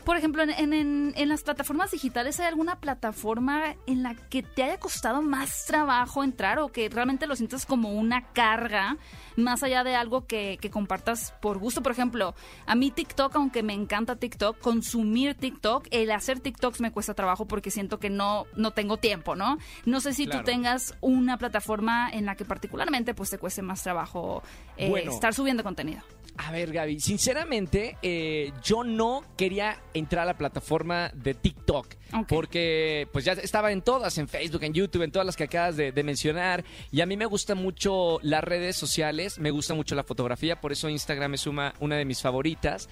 Por 0.06 0.18
ejemplo, 0.18 0.42
en, 0.42 0.50
en- 0.74 1.14
en- 1.16 1.30
las 1.30 1.44
plataformas 1.44 1.92
digitales, 1.92 2.40
¿hay 2.40 2.48
alguna 2.48 2.80
plataforma 2.80 3.76
en 3.86 4.02
la 4.02 4.16
que 4.16 4.42
te 4.42 4.64
haya 4.64 4.80
costado 4.80 5.22
más 5.22 5.66
trabajo 5.66 6.24
entrar 6.24 6.58
o 6.60 6.70
que 6.70 6.90
realmente 6.90 7.28
lo 7.28 7.36
sientas 7.36 7.66
como 7.66 7.92
una 7.94 8.24
carga, 8.34 8.98
más 9.36 9.62
allá 9.62 9.84
de 9.84 9.96
algo 9.96 10.26
que, 10.26 10.58
que 10.62 10.72
compartas 10.72 11.34
por 11.42 11.60
gusto? 11.60 11.84
Por 11.84 11.92
ejemplo, 11.92 12.34
a 12.66 12.74
mí 12.76 12.90
TikTok, 12.92 13.36
aunque 13.36 13.62
me 13.62 13.74
encanta 13.74 14.16
TikTok, 14.16 14.58
consumir 14.60 15.36
TikTok, 15.36 15.88
el 15.92 16.10
hacer 16.12 16.40
TikToks 16.40 16.82
me 16.82 16.92
cuesta 16.92 17.14
trabajo 17.14 17.46
porque 17.46 17.70
siento 17.70 18.00
que 18.00 18.10
no, 18.10 18.46
no 18.56 18.72
tengo 18.72 18.98
tiempo, 18.98 19.36
¿no? 19.36 19.58
No 19.86 20.02
sé 20.02 20.14
si 20.14 20.26
Claro. 20.26 20.40
tú 20.40 20.46
tengas 20.46 20.96
una 21.02 21.38
plataforma 21.38 22.10
en 22.10 22.26
la 22.26 22.36
que 22.36 22.46
particularmente 22.46 23.14
pues 23.14 23.30
te 23.30 23.38
cueste 23.38 23.62
más 23.62 23.84
trabajo 23.84 24.42
eh, 24.78 24.90
Bueno. 24.90 25.12
estar 25.12 25.34
subiendo 25.36 25.62
contenido. 25.64 26.02
A 26.42 26.52
ver, 26.52 26.72
Gaby, 26.72 27.02
sinceramente, 27.02 27.98
eh, 28.02 28.54
yo 28.64 28.86
no 28.86 29.24
quería 29.36 29.78
entrar 29.94 30.24
a 30.24 30.28
la 30.28 30.38
plataforma 30.38 31.12
de 31.14 31.34
TikTok. 31.34 31.88
Ok. 32.14 32.28
Porque 32.30 33.10
pues 33.12 33.26
ya 33.26 33.34
estaba 33.34 33.74
en 33.74 33.82
todas, 33.82 34.18
en 34.18 34.30
Facebook, 34.30 34.64
en 34.64 34.74
YouTube, 34.74 35.02
en 35.02 35.12
todas 35.12 35.26
las 35.26 35.36
que 35.36 35.44
acabas 35.44 35.76
de, 35.76 35.92
de 35.92 36.04
mencionar. 36.04 36.64
Y 36.92 37.02
a 37.02 37.06
mí 37.06 37.18
me 37.18 37.26
gustan 37.26 37.58
mucho 37.58 38.20
las 38.24 38.42
redes 38.42 38.78
sociales, 38.78 39.38
me 39.38 39.52
gusta 39.52 39.74
mucho 39.74 39.96
la 39.96 40.04
fotografía, 40.04 40.62
por 40.62 40.72
eso 40.72 40.88
Instagram 40.88 41.34
es 41.34 41.46
una, 41.46 41.74
una 41.82 41.98
de 41.98 42.06
mis 42.06 42.22
favoritas. 42.22 42.88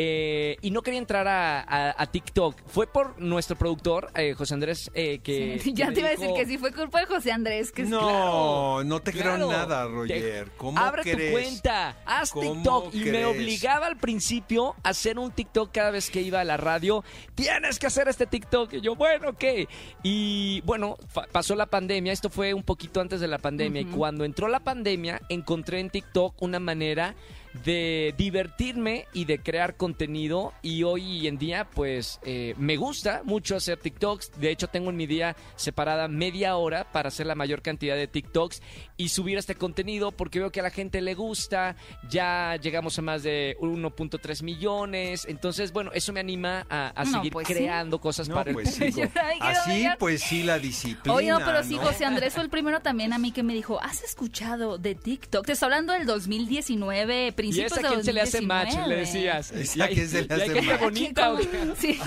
Eh, 0.00 0.56
y 0.62 0.70
no 0.70 0.82
quería 0.82 1.00
entrar 1.00 1.26
a, 1.26 1.58
a- 1.60 1.94
a 2.00 2.06
TikTok. 2.06 2.54
Fue 2.68 2.86
por 2.86 3.20
nuestro 3.20 3.56
productor, 3.56 4.12
eh, 4.14 4.32
José 4.34 4.54
Andrés, 4.54 4.92
eh, 4.94 5.18
que... 5.18 5.58
Sí, 5.58 5.72
ya 5.74 5.88
que 5.88 5.94
te 5.94 6.00
iba 6.00 6.08
a 6.08 6.12
decir 6.12 6.30
que 6.36 6.46
sí 6.46 6.56
fue 6.56 6.72
culpa 6.72 7.00
de 7.00 7.06
José 7.06 7.32
Andrés, 7.32 7.72
que 7.72 7.82
es 7.82 7.88
no, 7.88 7.98
claro, 7.98 8.84
no 8.84 9.00
te 9.00 9.10
Claro. 9.12 9.34
creo 9.34 9.50
nada, 9.50 9.86
Roger. 9.86 10.52
¿Cómo 10.56 10.78
Abre 10.78 11.02
crees? 11.02 11.16
tu 11.16 11.32
cuenta, 11.32 11.96
haz 12.06 12.30
¿Cómo 12.30 12.52
TikTok. 12.52 12.94
Y 12.94 12.98
me 13.06 13.24
obligaba 13.24 13.86
al 13.88 13.96
principio 13.96 14.76
a 14.84 14.90
hacer 14.90 15.18
un 15.18 15.32
TikTok 15.32 15.72
cada 15.72 15.90
vez 15.90 16.10
que 16.10 16.22
iba 16.22 16.38
a 16.40 16.44
la 16.44 16.56
radio. 16.56 17.02
Tienes 17.34 17.80
que 17.80 17.88
hacer 17.88 18.06
este 18.06 18.26
TikTok. 18.26 18.74
Y 18.74 18.80
yo, 18.80 18.94
bueno, 18.94 19.36
¿qué? 19.36 19.66
Y 20.04 20.60
bueno, 20.60 20.96
fa- 21.08 21.26
pasó 21.32 21.56
la 21.56 21.66
pandemia. 21.66 22.12
Esto 22.12 22.30
fue 22.30 22.54
un 22.54 22.62
poquito 22.62 23.00
antes 23.00 23.20
de 23.20 23.26
la 23.26 23.38
pandemia. 23.38 23.80
Y 23.82 23.86
cuando 23.86 24.24
entró 24.24 24.46
la 24.46 24.60
pandemia, 24.60 25.20
encontré 25.28 25.80
en 25.80 25.90
TikTok 25.90 26.40
una 26.40 26.60
manera 26.60 27.16
de 27.64 28.14
divertirme 28.16 29.06
y 29.12 29.24
de 29.24 29.38
crear 29.40 29.76
contenido 29.76 30.52
y 30.62 30.82
hoy 30.82 31.26
en 31.26 31.38
día 31.38 31.68
pues 31.70 32.20
eh, 32.24 32.54
me 32.58 32.76
gusta 32.76 33.22
mucho 33.24 33.56
hacer 33.56 33.78
TikToks 33.78 34.32
de 34.40 34.50
hecho 34.50 34.68
tengo 34.68 34.90
en 34.90 34.96
mi 34.96 35.06
día 35.06 35.36
separada 35.56 36.08
media 36.08 36.56
hora 36.56 36.90
para 36.92 37.08
hacer 37.08 37.26
la 37.26 37.34
mayor 37.34 37.62
cantidad 37.62 37.96
de 37.96 38.06
TikToks 38.06 38.62
y 38.96 39.08
subir 39.08 39.38
este 39.38 39.54
contenido 39.54 40.12
porque 40.12 40.38
veo 40.38 40.50
que 40.50 40.60
a 40.60 40.62
la 40.62 40.70
gente 40.70 41.00
le 41.00 41.14
gusta 41.14 41.76
ya 42.08 42.56
llegamos 42.60 42.98
a 42.98 43.02
más 43.02 43.22
de 43.22 43.56
1.3 43.60 44.42
millones 44.42 45.24
entonces 45.28 45.72
bueno 45.72 45.90
eso 45.94 46.12
me 46.12 46.20
anima 46.20 46.66
a, 46.70 46.92
a 47.00 47.04
No, 47.04 47.12
seguir 47.12 47.32
pues 47.32 47.46
sí. 47.48 47.54
creando 47.54 48.00
cosas 48.00 48.28
No, 48.28 48.34
para 48.36 48.52
pues 48.52 48.80
el 48.80 48.92
sí. 48.92 49.00
público 49.00 49.18
Así, 49.40 49.86
pues 49.98 50.22
sí, 50.22 50.42
la 50.42 50.58
disciplina. 50.58 51.14
Oye, 51.14 51.28
no, 51.30 51.38
pero 51.38 51.62
sí, 51.62 51.76
¿no? 51.76 51.82
José 51.82 52.04
Andrés 52.04 52.34
fue 52.34 52.42
el 52.42 52.50
primero 52.50 52.80
también 52.80 53.12
a 53.12 53.18
mí 53.18 53.32
que 53.32 53.42
me 53.42 53.54
dijo, 53.54 53.80
¿has 53.82 54.02
escuchado 54.02 54.78
de 54.78 54.94
TikTok? 54.94 55.46
Te 55.46 55.52
está 55.52 55.66
hablando 55.66 55.92
del 55.92 56.06
2019, 56.06 57.32
y 57.48 57.52
principios 57.52 57.72
esa 57.72 57.88
quién 57.88 58.04
se 58.04 58.12
le 58.12 58.20
hace 58.20 58.38
2019. 58.40 58.46
match 58.46 58.88
le 58.88 58.96
decías 58.96 59.76
¿Y 59.76 59.80
a 59.82 59.88
quién 59.88 60.08
se 60.08 60.22
le 60.22 60.26
¿Y 60.28 60.32
a 60.32 60.36
hace 60.44 60.62
match? 60.62 60.80
bonita 60.80 61.32
o 61.32 61.36
qué? 61.38 61.46
sí, 61.78 62.00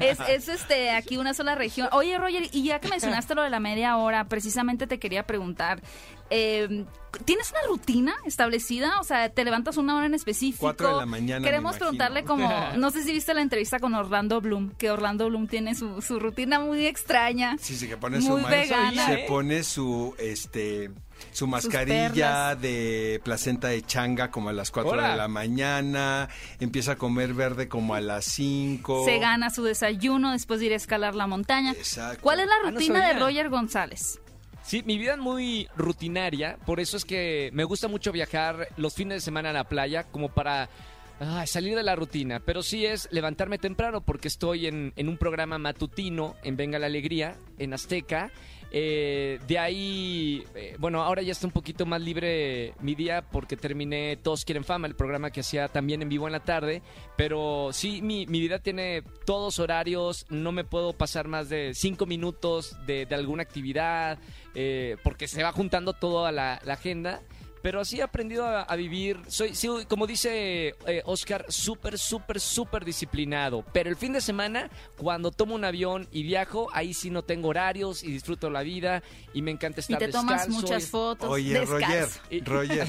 es, 0.00 0.18
es, 0.28 0.48
este 0.48 0.90
aquí 0.90 1.16
una 1.16 1.34
sola 1.34 1.54
región. 1.54 1.88
Oye, 1.92 2.16
Roger, 2.18 2.48
y 2.52 2.64
ya 2.64 2.80
que 2.80 2.88
mencionaste 2.88 3.34
lo 3.34 3.42
de 3.42 3.50
la 3.50 3.60
media 3.60 3.96
hora, 3.96 4.24
precisamente 4.24 4.86
te 4.86 4.98
quería 4.98 5.24
preguntar, 5.26 5.80
eh, 6.30 6.84
¿tienes 7.24 7.50
una 7.50 7.60
rutina 7.68 8.14
establecida? 8.24 9.00
O 9.00 9.04
sea, 9.04 9.28
¿te 9.30 9.44
levantas 9.44 9.76
una 9.76 9.96
hora 9.96 10.06
en 10.06 10.14
específico? 10.14 10.60
Cuatro 10.60 10.88
de 10.94 10.96
la 10.96 11.06
mañana, 11.06 11.44
Queremos 11.44 11.72
me 11.74 11.78
preguntarle 11.78 12.24
como, 12.24 12.48
no 12.76 12.90
sé 12.90 13.02
si 13.02 13.12
viste 13.12 13.34
la 13.34 13.42
entrevista 13.42 13.78
con 13.80 13.94
Orlando 13.94 14.40
Bloom, 14.40 14.70
que 14.78 14.90
Orlando 14.90 15.26
Bloom 15.28 15.46
tiene 15.48 15.74
su, 15.74 16.00
su 16.02 16.18
rutina 16.20 16.60
muy 16.60 16.86
extraña. 16.86 17.56
Sí, 17.60 17.76
sí, 17.76 17.88
que 17.88 17.96
pone 17.96 18.20
Muy 18.20 18.42
su 18.42 18.46
vegana, 18.48 19.06
se 19.06 19.14
¿eh? 19.14 19.24
pone 19.28 19.62
su 19.64 20.14
este 20.18 20.90
su 21.32 21.46
mascarilla 21.46 22.54
de 22.54 23.20
placenta 23.22 23.68
de 23.68 23.82
changa 23.82 24.30
como 24.30 24.48
a 24.48 24.52
las 24.54 24.70
4 24.70 24.90
Hola. 24.92 25.10
de 25.10 25.16
la 25.18 25.28
mañana, 25.28 26.30
empieza 26.60 26.92
a 26.92 26.96
comer 26.96 27.34
verde 27.34 27.68
como 27.68 27.94
a 27.94 28.00
las 28.00 28.24
5. 28.24 29.04
Se 29.04 29.18
gana 29.18 29.50
su 29.50 29.62
desayuno 29.62 30.32
después 30.32 30.60
de 30.60 30.66
ir 30.66 30.72
a 30.72 30.76
escalar 30.76 31.14
la 31.14 31.26
montaña. 31.26 31.72
Exacto. 31.72 32.20
¿Cuál 32.22 32.40
es 32.40 32.46
la 32.46 32.54
Ah, 32.54 32.70
no 32.70 32.70
rutina 32.70 33.06
de. 33.06 33.18
Roger 33.18 33.50
González? 33.50 34.18
Sí, 34.62 34.82
mi 34.84 34.98
vida 34.98 35.14
es 35.14 35.18
muy 35.18 35.68
rutinaria, 35.76 36.58
por 36.66 36.80
eso 36.80 36.96
es 36.96 37.04
que 37.04 37.50
me 37.52 37.64
gusta 37.64 37.88
mucho 37.88 38.12
viajar 38.12 38.68
los 38.76 38.94
fines 38.94 39.16
de 39.16 39.20
semana 39.20 39.50
a 39.50 39.54
la 39.54 39.64
playa, 39.64 40.04
como 40.04 40.28
para 40.28 40.68
ay, 41.18 41.46
salir 41.46 41.76
de 41.76 41.82
la 41.82 41.96
rutina. 41.96 42.40
Pero 42.40 42.62
sí 42.62 42.86
es 42.86 43.08
levantarme 43.10 43.58
temprano, 43.58 44.00
porque 44.00 44.28
estoy 44.28 44.66
en 44.66 44.92
un 44.96 45.16
programa 45.16 45.58
matutino 45.58 46.36
en 46.42 46.56
Venga 46.56 46.78
la 46.78 46.86
Alegría, 46.86 47.36
en 47.58 47.74
Azteca. 47.74 48.30
Eh, 48.72 49.40
de 49.48 49.58
ahí, 49.58 50.44
eh, 50.54 50.76
bueno, 50.78 51.02
ahora 51.02 51.22
ya 51.22 51.32
está 51.32 51.46
un 51.46 51.52
poquito 51.52 51.86
más 51.86 52.00
libre 52.00 52.74
mi 52.80 52.94
día 52.94 53.22
porque 53.22 53.56
terminé 53.56 54.16
Todos 54.16 54.44
Quieren 54.44 54.64
Fama, 54.64 54.86
el 54.86 54.94
programa 54.94 55.30
que 55.30 55.40
hacía 55.40 55.68
también 55.68 56.02
en 56.02 56.08
vivo 56.08 56.26
en 56.26 56.32
la 56.32 56.44
tarde. 56.44 56.82
Pero 57.16 57.70
sí, 57.72 58.00
mi, 58.02 58.26
mi 58.26 58.40
vida 58.40 58.60
tiene 58.60 59.02
todos 59.26 59.58
horarios, 59.58 60.26
no 60.28 60.52
me 60.52 60.64
puedo 60.64 60.92
pasar 60.92 61.26
más 61.26 61.48
de 61.48 61.72
cinco 61.74 62.06
minutos 62.06 62.76
de, 62.86 63.06
de 63.06 63.14
alguna 63.14 63.42
actividad, 63.42 64.18
eh, 64.54 64.96
porque 65.02 65.26
se 65.28 65.42
va 65.42 65.52
juntando 65.52 65.92
toda 65.92 66.30
la, 66.32 66.60
la 66.64 66.74
agenda. 66.74 67.22
Pero 67.62 67.80
así 67.80 67.98
he 67.98 68.02
aprendido 68.02 68.46
a, 68.46 68.62
a 68.62 68.76
vivir. 68.76 69.20
Soy, 69.28 69.54
sí, 69.54 69.68
como 69.88 70.06
dice 70.06 70.74
eh, 70.86 71.02
Oscar, 71.04 71.44
súper, 71.48 71.98
súper, 71.98 72.40
súper 72.40 72.84
disciplinado. 72.86 73.64
Pero 73.72 73.90
el 73.90 73.96
fin 73.96 74.14
de 74.14 74.20
semana, 74.22 74.70
cuando 74.96 75.30
tomo 75.30 75.54
un 75.54 75.64
avión 75.64 76.08
y 76.10 76.22
viajo, 76.22 76.68
ahí 76.72 76.94
sí 76.94 77.10
no 77.10 77.22
tengo 77.22 77.48
horarios 77.48 78.02
y 78.02 78.10
disfruto 78.12 78.48
la 78.48 78.62
vida 78.62 79.02
y 79.34 79.42
me 79.42 79.50
encanta 79.50 79.80
Y 79.80 79.92
estar 79.92 79.98
te 79.98 80.08
tomas 80.08 80.48
muchas 80.48 80.84
y- 80.84 80.86
fotos. 80.86 81.28
Oye, 81.28 81.60
Roger, 81.64 82.06
descalzo. 82.06 82.20
Roger, 82.50 82.86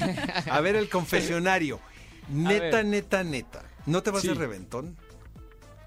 a 0.50 0.60
ver 0.60 0.76
el 0.76 0.88
confesionario. 0.88 1.78
Neta, 2.30 2.82
neta, 2.82 3.24
neta. 3.24 3.64
¿No 3.84 4.02
te 4.02 4.10
vas 4.10 4.22
Sí. 4.22 4.28
de 4.28 4.34
reventón? 4.34 4.96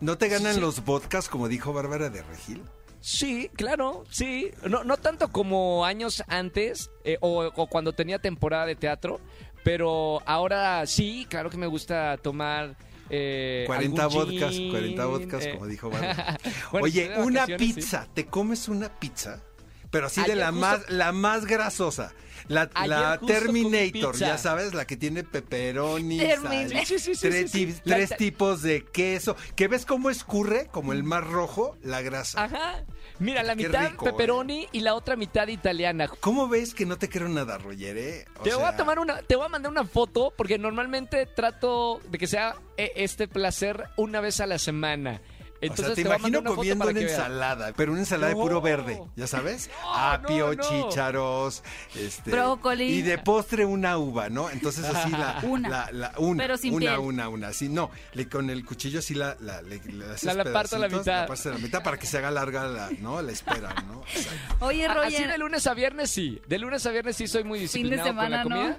¿No 0.02 0.18
te 0.18 0.28
ganan 0.28 0.56
Sí. 0.56 0.60
los 0.60 0.84
vodkas, 0.86 1.30
como 1.30 1.48
dijo 1.48 1.74
Bárbara 1.74 2.10
de 2.10 2.22
Regil? 2.22 2.62
Sí, 3.06 3.52
claro, 3.56 4.04
sí. 4.10 4.50
No, 4.68 4.84
no 4.84 4.98
tanto 4.98 5.28
como 5.28 5.86
años 5.86 6.24
antes 6.28 6.90
eh, 7.04 7.18
o, 7.22 7.52
o 7.56 7.68
cuando 7.68 7.94
tenía 7.94 8.18
temporada 8.18 8.66
de 8.66 8.76
teatro, 8.76 9.22
pero 9.64 10.24
ahora 10.26 10.84
sí, 10.88 11.28
claro 11.30 11.52
que 11.52 11.58
me 11.58 11.68
gusta 11.68 12.18
tomar... 12.18 12.76
eh, 13.12 13.66
40 13.68 14.04
algún 14.04 14.26
vodkas, 14.26 14.52
gin, 14.54 14.72
40 14.72 15.06
vodkas, 15.06 15.46
eh, 15.46 15.52
como 15.52 15.68
dijo 15.68 15.90
bueno, 16.72 16.84
Oye, 16.84 17.12
una 17.20 17.46
sí. 17.46 17.54
pizza, 17.60 18.08
¿te 18.12 18.26
comes 18.26 18.68
una 18.70 18.90
pizza? 18.90 19.40
Pero 19.96 20.08
así 20.08 20.22
de 20.24 20.36
la 20.36 20.48
justo- 20.52 20.60
más, 20.60 20.90
la 20.90 21.12
más 21.14 21.46
grasosa. 21.46 22.14
La, 22.50 22.70
Ayer 22.76 22.90
la 22.90 23.18
justo 23.18 23.34
comí 23.48 23.62
Terminator, 23.64 24.12
pizza. 24.12 24.28
ya 24.28 24.38
sabes, 24.38 24.74
la 24.76 24.86
que 24.86 24.98
tiene 24.98 25.24
pepperoni, 25.24 26.20
sal, 26.20 26.70
Sí, 26.86 27.00
sí, 27.00 27.16
sí, 27.16 27.20
tres, 27.20 27.50
sí, 27.52 27.66
sí. 27.72 27.74
ti- 27.74 27.82
La 27.86 27.96
tres 27.96 28.10
ta- 28.10 28.18
tipos 28.18 28.62
de 28.62 28.84
queso. 28.86 29.36
¿Que 29.56 29.68
ves 29.68 29.86
cómo 29.86 30.10
escurre? 30.12 30.68
Como 30.72 30.94
el 30.94 31.04
mar 31.04 31.26
rojo, 31.26 31.76
la 31.82 32.02
grasa. 32.02 32.44
Ajá. 32.44 32.84
Mira, 33.18 33.42
la 33.42 33.56
Qué 33.56 33.66
mitad 33.68 33.90
rico, 33.90 34.06
eh. 34.06 34.12
pepperoni 34.12 34.68
y 34.74 34.82
la 34.82 34.94
otra 34.94 35.16
mitad 35.16 35.48
italiana. 35.48 36.08
¿Cómo 36.20 36.48
ves 36.48 36.76
que 36.76 36.86
no 36.86 36.98
te 36.98 37.10
creo 37.10 37.30
nada, 37.30 37.58
Roger? 37.58 37.98
eh? 37.98 38.26
O 38.40 38.44
Te 38.44 38.54
voy 38.54 38.64
a 38.64 38.68
sea, 38.70 38.78
tomar 38.78 39.00
una, 39.00 39.22
te 39.24 39.36
voy 39.38 39.46
a 39.46 39.50
mandar 39.50 39.72
una 39.72 39.86
foto 39.86 40.32
porque 40.38 40.60
normalmente 40.60 41.26
trato 41.26 42.00
de 42.10 42.18
que 42.20 42.28
sea 42.28 42.58
eh, 42.78 42.92
este 42.98 43.28
placer 43.28 43.86
una 43.98 44.20
vez 44.22 44.40
a 44.42 44.46
la 44.46 44.60
semana. 44.60 45.22
Entonces 45.66 45.86
o 45.92 45.96
sea, 45.96 45.96
te, 45.96 46.02
imagino 46.02 46.40
una 46.40 46.50
comiendo 46.56 46.88
una 46.88 47.00
ensalada, 47.00 47.74
pero 47.76 47.92
una 47.92 48.02
ensalada 48.02 48.30
de 48.30 48.36
puro 48.36 48.62
verde, 48.62 49.02
¿ya 49.16 49.28
sabes? 49.28 49.70
Apio, 49.94 50.48
no, 50.48 50.54
no. 50.54 50.64
chícharos, 50.90 51.64
este, 51.96 52.32
Brócoli. 52.32 52.86
Y 52.86 53.02
de 53.02 53.18
postre 53.18 53.66
una 53.66 53.98
uva, 53.98 54.30
¿no? 54.30 54.50
Entonces 54.50 54.86
así 54.86 55.12
la... 55.12 55.40
Una. 55.44 55.70
la- 55.70 55.90
la- 55.92 56.12
una, 56.18 56.44
Pero 56.44 56.58
sin 56.58 56.74
una, 56.74 56.80
piel. 56.96 57.00
una, 57.00 57.30
una, 57.30 57.54
sí, 57.54 57.70
no, 57.70 57.92
le, 58.14 58.28
con 58.28 58.50
el 58.50 58.66
cuchillo 58.66 59.00
así 59.00 59.14
la... 59.14 59.36
La, 59.40 59.62
le- 59.62 59.80
le 59.84 60.06
haces 60.06 60.24
La- 60.24 60.34
la 60.34 60.52
parto 60.54 60.76
a 60.76 60.80
la 60.80 60.90
mitad. 60.90 61.22
La 61.22 61.28
partes 61.28 61.46
a 61.46 61.50
la 61.50 61.58
mitad 61.58 61.84
para 61.84 61.98
que 61.98 62.08
se 62.08 62.18
haga 62.18 62.32
larga 62.32 62.66
la, 62.66 62.90
¿no? 63.00 63.22
La 63.22 63.32
espera, 63.32 63.74
¿no? 63.88 64.02
Exacto. 64.14 64.66
Oye, 64.66 64.86
A- 64.86 64.92
Así 64.94 65.12
de 65.18 65.24
Roger, 65.24 65.40
lunes 65.40 65.68
a 65.68 65.74
viernes 65.74 66.10
sí. 66.12 66.42
De 66.48 66.58
lunes 66.60 66.86
a 66.86 66.92
viernes 66.92 67.16
sí 67.16 67.28
soy 67.28 67.44
muy 67.44 67.60
disciplinado 67.60 68.08
semana, 68.10 68.44
con 68.44 68.52
la 68.52 68.56
¿no? 68.56 68.62
comida. 68.62 68.78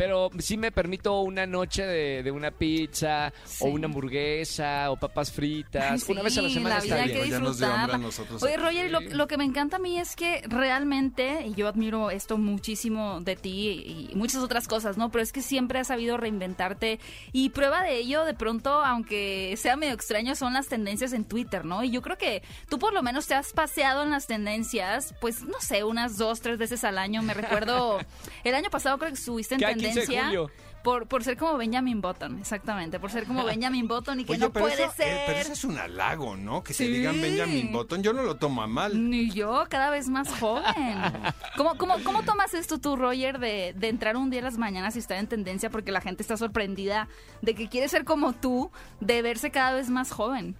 Pero 0.00 0.30
sí 0.38 0.56
me 0.56 0.72
permito 0.72 1.20
una 1.20 1.44
noche 1.44 1.84
de, 1.84 2.22
de 2.22 2.30
una 2.30 2.50
pizza 2.50 3.30
Sí. 3.44 3.64
o 3.64 3.68
una 3.68 3.84
hamburguesa 3.86 4.90
o 4.90 4.96
papas 4.96 5.30
fritas. 5.30 6.00
Sí, 6.02 6.12
una 6.12 6.22
vez 6.22 6.38
a 6.38 6.42
la 6.42 6.48
semana 6.48 6.76
la 6.76 6.80
vida 6.80 6.94
está 7.04 7.06
bien. 7.12 7.24
que 7.24 7.30
Ya 7.30 7.38
nos 7.38 7.58
dio 7.58 7.66
hambre 7.66 7.96
a 7.96 7.98
disfrutarla. 7.98 7.98
nosotros 7.98 8.42
Oye. 8.42 8.56
Roger, 8.56 8.90
lo, 8.90 9.00
lo 9.00 9.26
que 9.26 9.36
me 9.36 9.44
encanta 9.44 9.76
a 9.76 9.78
mí 9.78 9.98
es 9.98 10.16
que 10.16 10.40
realmente, 10.48 11.44
y 11.46 11.54
yo 11.54 11.68
admiro 11.68 12.10
esto 12.10 12.38
muchísimo 12.38 13.20
de 13.20 13.36
ti 13.36 14.08
y 14.10 14.14
muchas 14.14 14.42
otras 14.42 14.68
cosas, 14.68 14.96
¿no? 14.96 15.10
Pero 15.10 15.22
es 15.22 15.32
que 15.32 15.42
siempre 15.42 15.78
has 15.78 15.88
sabido 15.88 16.16
reinventarte 16.16 16.98
y 17.32 17.50
prueba 17.50 17.82
de 17.82 17.98
ello, 17.98 18.24
de 18.24 18.32
pronto, 18.32 18.70
aunque 18.82 19.54
sea 19.58 19.76
medio 19.76 19.92
extraño, 19.92 20.34
son 20.34 20.54
las 20.54 20.68
tendencias 20.68 21.12
en 21.12 21.24
Twitter, 21.24 21.66
¿no? 21.66 21.84
Y 21.84 21.90
yo 21.90 22.00
creo 22.00 22.16
que 22.16 22.42
tú 22.70 22.78
por 22.78 22.94
lo 22.94 23.02
menos 23.02 23.26
te 23.26 23.34
has 23.34 23.52
paseado 23.52 24.02
en 24.02 24.10
las 24.10 24.26
tendencias, 24.26 25.14
pues, 25.20 25.42
no 25.42 25.60
sé, 25.60 25.84
unas 25.84 26.16
dos, 26.16 26.40
tres 26.40 26.56
veces 26.56 26.84
al 26.84 26.96
año. 26.96 27.20
Me 27.20 27.34
recuerdo, 27.34 27.98
el 28.44 28.54
año 28.54 28.70
pasado 28.70 28.96
creo 28.96 29.10
que 29.10 29.16
subiste 29.16 29.56
en 29.56 29.60
Cada 29.60 29.72
15 29.94 30.00
de 30.00 30.06
tendencia. 30.06 30.24
julio. 30.26 30.50
Por, 30.82 31.06
por 31.08 31.22
ser 31.22 31.36
como 31.36 31.58
Benjamin 31.58 32.00
Button, 32.00 32.38
exactamente, 32.38 32.98
por 32.98 33.10
ser 33.10 33.26
como 33.26 33.44
Benjamin 33.44 33.86
Button 33.86 34.20
y 34.20 34.24
que 34.24 34.32
Oye, 34.32 34.40
no 34.40 34.50
pero, 34.50 34.64
puede 34.64 34.82
eso, 34.84 34.92
ser. 34.96 35.08
eh, 35.08 35.22
pero 35.26 35.38
eso 35.40 35.52
es 35.52 35.64
un 35.64 35.76
halago, 35.78 36.38
¿no? 36.38 36.64
Que 36.64 36.72
se 36.72 36.86
Sí. 36.86 36.90
digan 36.90 37.20
Benjamin 37.20 37.70
Button, 37.70 38.02
yo 38.02 38.14
no 38.14 38.22
lo 38.22 38.36
tomo 38.36 38.62
a 38.62 38.66
mal. 38.66 39.10
Ni 39.10 39.30
yo, 39.30 39.66
cada 39.68 39.90
vez 39.90 40.08
más 40.08 40.30
joven. 40.40 40.64
¿Cómo, 41.58 41.76
cómo, 41.76 41.96
cómo 42.02 42.22
tomas 42.22 42.54
esto 42.54 42.78
tú, 42.78 42.96
Roger, 42.96 43.38
de, 43.38 43.74
de 43.76 43.88
entrar 43.90 44.16
un 44.16 44.30
día 44.30 44.40
a 44.40 44.44
las 44.44 44.56
mañanas 44.56 44.96
y 44.96 45.00
estar 45.00 45.18
en 45.18 45.26
tendencia 45.26 45.68
porque 45.68 45.92
la 45.92 46.00
gente 46.00 46.22
está 46.22 46.38
sorprendida 46.38 47.08
de 47.42 47.54
que 47.54 47.68
quiere 47.68 47.86
ser 47.88 48.04
como 48.06 48.32
tú, 48.32 48.70
de 49.00 49.20
verse 49.20 49.50
cada 49.50 49.72
vez 49.74 49.90
más 49.90 50.10
joven? 50.12 50.56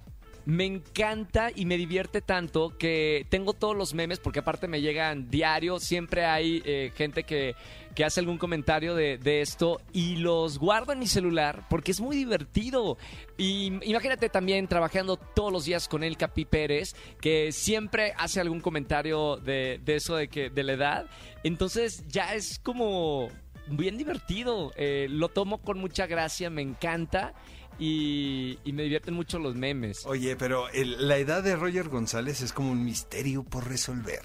Me 0.47 0.65
encanta 0.65 1.51
y 1.55 1.67
me 1.67 1.77
divierte 1.77 2.21
tanto 2.21 2.77
que 2.79 3.27
tengo 3.29 3.53
todos 3.53 3.77
los 3.77 3.95
memes, 3.95 4.19
porque 4.19 4.41
aparte 4.41 4.69
me 4.69 4.81
llegan 4.81 5.31
diario, 5.31 5.79
siempre 5.79 6.25
hay 6.25 6.63
eh, 6.65 6.93
gente 6.97 7.25
que, 7.25 7.55
que 7.95 8.05
hace 8.05 8.21
algún 8.21 8.39
comentario 8.39 8.95
de, 8.95 9.19
esto 9.41 9.81
y 9.93 10.17
los 10.17 10.59
guardo 10.59 10.93
en 10.93 10.99
mi 10.99 11.07
celular 11.07 11.67
porque 11.69 11.91
es 11.93 12.01
muy 12.01 12.17
divertido. 12.17 12.99
Y 13.37 13.67
imagínate 13.89 14.29
también 14.29 14.67
trabajando 14.67 15.17
todos 15.17 15.53
los 15.53 15.65
días 15.65 15.89
con 15.89 16.03
el 16.03 16.17
Capi 16.17 16.45
Pérez, 16.45 16.95
que 17.21 17.53
siempre 17.53 18.15
hace 18.17 18.41
algún 18.41 18.61
comentario 18.61 19.37
de, 19.37 19.81
de 19.85 19.97
eso 19.97 20.17
de, 20.17 20.29
que, 20.29 20.51
de 20.51 20.63
la 20.63 20.73
edad. 20.73 21.07
Entonces 21.43 22.05
ya 22.09 22.35
es 22.35 22.59
como 22.59 23.29
bien 23.69 23.97
divertido. 23.97 24.73
Eh, 24.77 25.07
lo 25.11 25.29
tomo 25.29 25.59
con 25.59 25.79
mucha 25.79 26.07
gracia, 26.07 26.51
me 26.51 26.63
encanta. 26.63 27.35
Y, 27.81 28.59
y 28.65 28.73
me 28.75 28.83
divierten 28.83 29.15
mucho 29.15 29.39
los 29.39 29.57
memes. 29.57 30.05
Oye, 30.05 30.37
pero 30.37 30.69
el- 30.69 31.09
la 31.09 31.17
edad 31.17 31.43
de 31.43 31.57
Roger 31.57 31.89
González 31.89 32.43
es 32.43 32.53
como 32.53 32.71
un 32.71 32.85
misterio 32.85 33.43
por 33.43 33.67
resolver. 33.67 34.21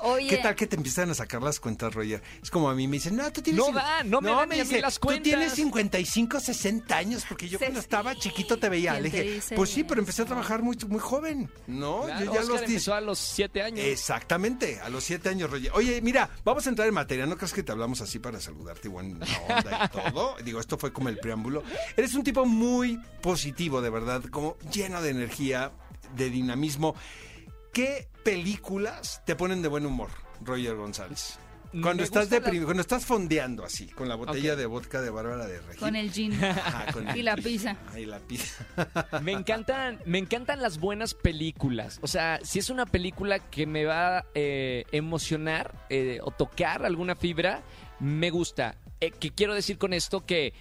Oye. 0.00 0.28
¿Qué 0.28 0.38
tal 0.38 0.54
que 0.54 0.66
te 0.66 0.76
empiezan 0.76 1.10
a 1.10 1.14
sacar 1.14 1.42
las 1.42 1.60
cuentas, 1.60 1.94
Roger? 1.94 2.22
Es 2.42 2.50
como 2.50 2.70
a 2.70 2.74
mí 2.74 2.86
me 2.86 2.96
dicen, 2.96 3.16
no, 3.16 3.30
tú 3.32 3.42
tienes... 3.42 3.64
No 3.64 3.72
dan, 3.72 4.08
no 4.08 4.20
me 4.20 4.30
dan 4.30 4.48
ni 4.48 4.60
a 4.60 4.64
mí 4.64 4.80
las 4.80 4.98
Tú 4.98 5.08
tienes 5.22 5.52
cuentas". 5.52 5.54
55, 5.54 6.40
60 6.40 6.96
años, 6.96 7.24
porque 7.28 7.48
yo 7.48 7.58
cuando 7.58 7.80
estaba 7.80 8.14
chiquito 8.14 8.58
te 8.58 8.68
veía. 8.68 8.92
¿Quién 8.92 9.02
Le 9.02 9.10
dije, 9.10 9.22
dice 9.22 9.54
pues 9.56 9.70
sí, 9.70 9.84
pero 9.84 10.00
empecé 10.00 10.22
a 10.22 10.26
trabajar 10.26 10.62
muy, 10.62 10.76
muy 10.88 11.00
joven, 11.00 11.50
¿no? 11.66 12.02
Claro, 12.04 12.24
yo 12.24 12.32
ya 12.32 12.40
Oscar 12.40 12.48
los 12.48 12.60
10 12.60 12.70
empezó 12.70 12.94
a 12.94 13.00
los 13.00 13.18
siete 13.18 13.62
años. 13.62 13.80
Exactamente, 13.80 14.80
a 14.80 14.88
los 14.88 15.04
siete 15.04 15.28
años, 15.28 15.50
Roger. 15.50 15.70
Oye, 15.74 16.00
mira, 16.02 16.30
vamos 16.44 16.66
a 16.66 16.70
entrar 16.70 16.88
en 16.88 16.94
materia. 16.94 17.26
¿No 17.26 17.36
crees 17.36 17.52
que 17.52 17.62
te 17.62 17.72
hablamos 17.72 18.00
así 18.00 18.18
para 18.18 18.40
saludarte 18.40 18.88
y 18.88 18.90
buena 18.90 19.26
onda 19.48 19.84
y 19.84 19.88
todo? 19.88 20.36
Digo, 20.44 20.60
esto 20.60 20.78
fue 20.78 20.92
como 20.92 21.08
el 21.08 21.18
preámbulo. 21.18 21.62
Eres 21.96 22.14
un 22.14 22.24
tipo 22.24 22.44
muy 22.46 22.98
positivo, 23.22 23.80
de 23.82 23.90
verdad, 23.90 24.22
como 24.30 24.56
lleno 24.72 25.00
de 25.02 25.10
energía, 25.10 25.72
de 26.16 26.30
dinamismo. 26.30 26.94
¿Qué 27.72 28.08
películas 28.24 29.22
te 29.24 29.36
ponen 29.36 29.62
de 29.62 29.68
buen 29.68 29.86
humor, 29.86 30.10
Roger 30.42 30.74
González? 30.76 31.38
Cuando 31.82 32.02
estás, 32.02 32.22
gusta 32.24 32.34
la- 32.34 32.40
deprimido, 32.40 32.64
cuando 32.66 32.80
estás 32.80 33.06
fondeando 33.06 33.64
así, 33.64 33.86
con 33.90 34.08
la 34.08 34.16
botella 34.16 34.56
de 34.56 34.66
vodka 34.66 35.00
de 35.00 35.10
Bárbara 35.10 35.46
de 35.46 35.60
Regil. 35.60 35.78
Con 35.78 35.94
el 35.94 36.10
jean 36.12 36.32
Ajá, 36.44 36.92
con 36.92 37.08
el- 37.08 37.16
y 37.16 37.22
la 37.22 37.36
pizza. 37.36 37.76
Ay, 37.92 38.06
la 38.06 38.18
pizza. 38.18 38.66
Me 39.22 39.30
encantan, 39.30 40.00
me 40.04 40.18
encantan 40.18 40.60
las 40.60 40.78
buenas 40.78 41.14
películas. 41.14 42.00
O 42.02 42.08
sea, 42.08 42.40
si 42.42 42.58
es 42.58 42.70
una 42.70 42.86
película 42.86 43.38
que 43.38 43.66
me 43.66 43.84
va 43.84 44.18
a 44.18 44.26
eh, 44.34 44.84
emocionar 44.90 45.86
eh, 45.90 46.18
o 46.24 46.32
tocar 46.32 46.84
alguna 46.84 47.14
fibra, 47.14 47.62
me 48.00 48.30
gusta. 48.30 48.76
Eh, 49.00 49.12
¿Qué 49.12 49.30
quiero 49.30 49.54
decir 49.54 49.78
con 49.78 49.92
esto? 49.92 50.26
Que 50.26 50.52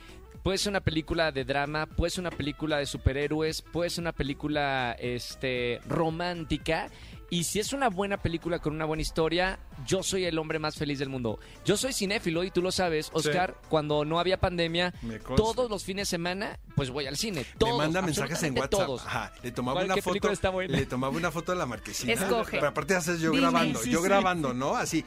puede 0.49 0.57
ser 0.57 0.71
una 0.71 0.81
película 0.81 1.31
de 1.31 1.45
drama, 1.45 1.85
puede 1.85 2.09
ser 2.09 2.21
una 2.21 2.31
película 2.31 2.79
de 2.79 2.87
superhéroes, 2.87 3.61
puede 3.61 3.91
ser 3.91 4.01
una 4.01 4.13
película 4.13 4.95
este, 4.97 5.79
romántica. 5.87 6.89
Y 7.29 7.43
si 7.43 7.59
es 7.59 7.71
una 7.71 7.87
buena 7.87 8.17
película 8.17 8.57
con 8.57 8.73
una 8.73 8.85
buena 8.85 9.03
historia, 9.03 9.59
yo 9.85 10.03
soy 10.03 10.25
el 10.25 10.37
hombre 10.39 10.59
más 10.59 10.75
feliz 10.75 10.99
del 10.99 11.09
mundo. 11.09 11.39
Yo 11.65 11.77
soy 11.77 11.93
cinéfilo 11.93 12.43
y 12.43 12.51
tú 12.51 12.61
lo 12.61 12.71
sabes, 12.71 13.09
Oscar. 13.13 13.55
Cuando 13.69 14.05
no 14.05 14.19
había 14.19 14.39
pandemia, 14.39 14.93
todos 15.35 15.69
los 15.69 15.83
fines 15.83 16.07
de 16.07 16.11
semana, 16.11 16.59
pues 16.75 16.89
voy 16.89 17.07
al 17.07 17.17
cine. 17.17 17.45
Todos, 17.57 17.73
me 17.77 17.85
manda 17.85 18.01
mensajes 18.01 18.41
en 18.43 18.53
WhatsApp. 18.57 18.69
Todos. 18.85 19.05
Ajá, 19.05 19.33
le 19.43 19.51
tomaba 19.51 19.81
¿Cuál- 19.81 19.91
una 19.91 20.01
foto. 20.01 20.31
está 20.31 20.49
buena? 20.49 20.77
Le 20.77 20.85
tomaba 20.85 21.15
una 21.15 21.31
foto 21.31 21.51
de 21.51 21.57
la 21.57 21.65
marquesina. 21.65 22.13
Escoge. 22.13 22.51
Pero 22.57 22.67
aparte 22.67 22.95
haces 22.95 23.19
yo 23.19 23.31
Dime. 23.31 23.41
grabando, 23.41 23.79
Sí, 23.79 23.89
yo 23.91 23.99
sí. 23.99 24.05
grabando, 24.05 24.53
¿no? 24.53 24.75
Así, 24.75 25.03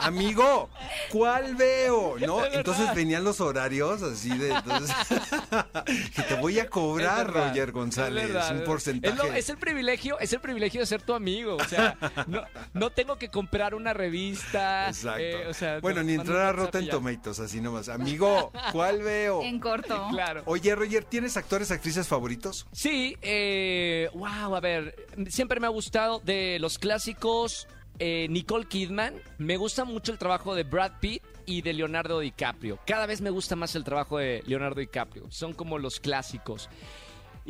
amigo, 0.00 0.70
¿cuál 1.10 1.54
veo? 1.56 2.16
¿No? 2.26 2.44
Es 2.44 2.54
Entonces 2.54 2.94
venían 2.94 3.24
los 3.24 3.40
horarios 3.40 4.02
así 4.02 4.36
de 4.36 4.50
entonces 4.50 4.94
que 6.14 6.22
te 6.22 6.34
voy 6.34 6.58
a 6.58 6.68
cobrar, 6.68 7.20
Es 7.28 7.32
verdad, 7.34 7.48
Roger 7.48 7.72
González, 7.72 8.30
es 8.30 8.50
un 8.50 8.56
Es, 8.58 8.62
porcentaje. 8.62 9.16
lo- 9.16 9.32
es 9.34 9.48
el 9.48 9.58
privilegio, 9.58 10.18
es 10.18 10.32
el 10.32 10.40
privilegio 10.40 10.80
de 10.80 10.86
ser 10.86 11.02
tu 11.02 11.14
amigo. 11.14 11.56
O 11.56 11.64
sea, 11.64 11.96
no, 12.26 12.42
no 12.74 12.90
tengo 12.90 13.16
que 13.16 13.28
comprar 13.28 13.74
una 13.74 13.92
revista. 13.92 14.07
Exacto. 14.14 15.18
eh, 15.18 15.46
o 15.46 15.54
sea, 15.54 15.80
bueno, 15.80 16.02
ni 16.02 16.14
entrar 16.14 16.38
a 16.38 16.52
Rotten. 16.52 16.88
Tomatoes, 16.88 17.40
así 17.40 17.60
nomás. 17.60 17.88
Amigo, 17.88 18.52
¿cuál 18.72 19.02
veo? 19.02 19.42
En 19.48 19.60
corto. 19.60 20.08
Claro. 20.10 20.42
Oye, 20.46 20.74
Roger, 20.74 21.04
¿tienes 21.04 21.36
actores, 21.36 21.70
actrices 21.70 22.08
favoritos? 22.08 22.66
Sí, 22.72 23.16
eh, 23.22 24.08
wow, 24.14 24.54
a 24.56 24.60
ver, 24.60 24.94
siempre 25.28 25.60
me 25.60 25.66
ha 25.66 25.70
gustado 25.70 26.20
de 26.20 26.58
los 26.60 26.78
clásicos 26.78 27.68
eh, 28.00 28.28
Nicole 28.30 28.66
Kidman, 28.66 29.14
me 29.38 29.56
gusta 29.56 29.84
mucho 29.84 30.12
el 30.12 30.18
trabajo 30.18 30.54
de 30.54 30.62
Brad 30.62 30.92
Pitt 31.00 31.22
y 31.46 31.62
de 31.62 31.72
Leonardo 31.72 32.20
DiCaprio. 32.20 32.78
Cada 32.86 33.06
vez 33.06 33.20
me 33.20 33.30
gusta 33.30 33.56
más 33.56 33.74
el 33.74 33.82
trabajo 33.82 34.18
de 34.18 34.42
Leonardo 34.46 34.80
DiCaprio, 34.80 35.24
son 35.30 35.52
como 35.52 35.78
los 35.78 35.98
clásicos. 35.98 36.68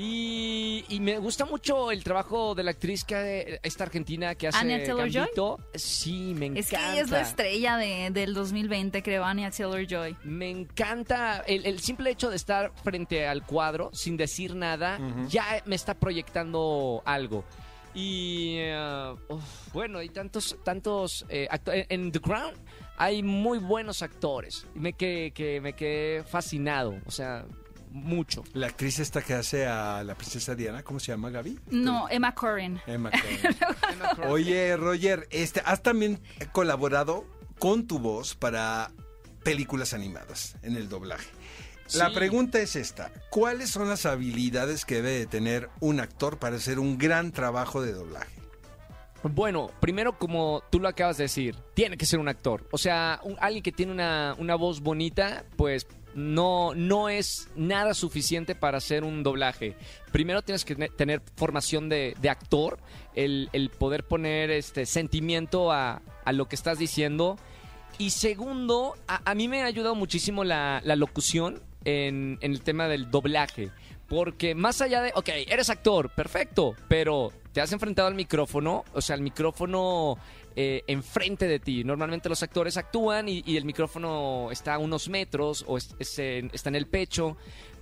Y, 0.00 0.85
y 0.90 1.00
me 1.00 1.19
gusta 1.19 1.45
mucho 1.45 1.90
el 1.90 2.05
trabajo 2.05 2.55
de 2.55 2.62
la 2.62 2.71
actriz 2.71 3.02
que 3.02 3.59
esta 3.64 3.83
argentina 3.83 4.37
que 4.37 4.47
hace 4.47 4.59
Anya. 4.59 4.78
Gambito. 4.78 5.59
Sí, 5.75 6.35
me 6.37 6.47
encanta. 6.47 6.61
Es 6.61 6.71
que 6.71 6.76
ella 6.76 7.00
es 7.02 7.11
la 7.11 7.21
estrella 7.21 7.76
de, 7.78 8.11
del 8.12 8.33
2020, 8.33 9.02
creo, 9.02 9.25
Anya 9.25 9.50
Taylor-Joy. 9.50 10.19
Me 10.23 10.50
encanta 10.50 11.43
el, 11.49 11.67
el 11.67 11.81
simple 11.81 12.11
hecho 12.11 12.31
de 12.31 12.37
estar 12.37 12.71
frente 12.85 13.26
al 13.26 13.45
cuadro 13.45 13.90
sin 13.93 14.17
decir 14.17 14.55
nada, 14.55 15.00
ya 15.28 15.64
me 15.67 15.75
está 15.75 15.95
proyectando 15.95 17.02
algo. 17.05 17.45
Y 17.93 18.55
eh, 18.59 19.14
uf, 19.28 19.73
bueno, 19.73 19.99
hay 19.99 20.11
tantos, 20.11 20.57
tantos 20.62 21.26
eh, 21.28 21.49
en, 21.88 22.12
The 22.12 22.21
Crown 22.21 22.55
hay 22.97 23.25
muy 23.25 23.59
buenos 23.59 24.02
actores. 24.02 24.64
Y 24.76 24.78
Me 24.78 24.93
que, 24.93 25.33
que 25.35 25.61
me 25.61 25.73
quedé 25.73 26.23
fascinado, 26.23 26.95
o 27.05 27.11
sea, 27.11 27.47
mucho. 27.90 28.45
La 28.52 28.66
actriz 28.68 28.99
esta 28.99 29.23
que 29.23 29.35
hace 29.35 29.66
a 29.66 30.02
la 30.04 30.14
princesa 30.14 30.54
Diana, 30.54 30.83
¿cómo 30.83 31.00
se 31.00 31.12
llama, 31.12 31.30
Gaby? 31.30 31.59
No, 31.71 32.09
Emma 32.09 32.35
Corrin. 32.35 32.80
Emma 32.87 33.11
Corrin. 33.11 34.26
Oye, 34.30 34.76
Roger, 34.76 35.26
este, 35.30 35.62
has 35.64 35.83
también 35.83 36.21
colaborado 36.52 37.25
con 37.59 37.87
tu 37.87 37.99
voz 37.99 38.35
para 38.35 38.90
películas 39.42 39.95
animadas 39.95 40.57
en 40.62 40.76
el 40.76 40.88
doblaje. 40.88 41.28
La 41.95 42.11
pregunta 42.12 42.59
es 42.61 42.76
esta: 42.76 43.11
¿Cuáles 43.30 43.71
son 43.71 43.88
las 43.88 44.04
habilidades 44.04 44.85
que 44.85 44.97
debe 44.97 45.11
de 45.21 45.26
tener 45.26 45.71
un 45.80 46.00
actor 46.00 46.38
para 46.38 46.57
hacer 46.57 46.78
un 46.78 46.99
gran 46.99 47.33
trabajo 47.33 47.80
de 47.80 47.92
doblaje? 47.95 48.37
Bueno, 49.23 49.71
primero 49.80 50.16
como 50.16 50.62
tú 50.71 50.78
lo 50.78 50.87
acabas 50.88 51.16
de 51.16 51.25
decir, 51.25 51.57
tiene 51.75 51.97
que 51.97 52.07
ser 52.07 52.21
un 52.21 52.28
actor. 52.28 52.68
O 52.71 52.78
sea, 52.78 53.21
un- 53.25 53.37
alguien 53.40 53.62
que 53.64 53.73
tiene 53.73 53.90
una, 53.90 54.37
una 54.38 54.54
voz 54.54 54.80
bonita, 54.80 55.45
pues 55.57 55.87
no, 56.19 56.75
no 56.75 57.09
es 57.09 57.49
nada 57.57 57.95
suficiente 57.95 58.55
para 58.55 58.79
hacer 58.79 59.05
un 59.05 59.23
doblaje. 59.23 59.77
Primero 60.13 60.43
tienes 60.43 60.65
que 60.65 60.75
ne- 60.75 60.89
tener 60.89 61.23
formación 61.37 61.89
de, 61.89 62.15
de 62.21 62.29
actor, 62.29 62.79
el, 63.15 63.49
el 63.53 63.71
poder 63.71 64.05
poner 64.05 64.51
este 64.51 64.85
sentimiento 64.87 65.73
a, 65.73 66.03
a 66.25 66.33
lo 66.33 66.47
que 66.49 66.57
estás 66.57 66.79
diciendo. 66.79 67.39
Y 67.99 68.11
segundo, 68.11 68.95
a, 69.07 69.31
a 69.31 69.35
mí 69.35 69.49
me 69.49 69.63
ha 69.63 69.67
ayudado 69.67 69.95
muchísimo 69.95 70.45
la, 70.45 70.81
la 70.85 70.97
locución 70.97 71.63
en, 71.85 72.39
en 72.41 72.53
el 72.53 72.63
tema 72.63 72.89
del 72.89 73.11
doblaje. 73.11 73.71
Porque 74.09 74.55
más 74.55 74.81
allá 74.81 75.03
de, 75.03 75.13
ok, 75.15 75.29
eres 75.49 75.69
actor, 75.69 76.09
perfecto, 76.11 76.75
pero 76.89 77.31
te 77.53 77.61
has 77.61 77.73
enfrentado 77.73 78.09
al 78.09 78.15
micrófono, 78.15 78.85
o 78.95 79.01
sea, 79.03 79.17
el 79.17 79.23
micrófono 79.23 80.17
eh, 80.61 80.83
enfrente 80.88 81.47
de 81.47 81.61
ti. 81.61 81.85
Normalmente 81.85 82.29
los 82.29 82.43
actores 82.43 82.77
actúan 82.77 83.29
y, 83.29 83.45
el 83.57 83.65
micrófono 83.65 84.49
está 84.50 84.75
a 84.75 84.79
unos 84.79 85.09
metros 85.09 85.65
o 85.69 85.77
es- 85.79 86.19
en- 86.19 86.50
está 86.53 86.69
en 86.69 86.75
el 86.75 86.88
pecho, 86.88 87.37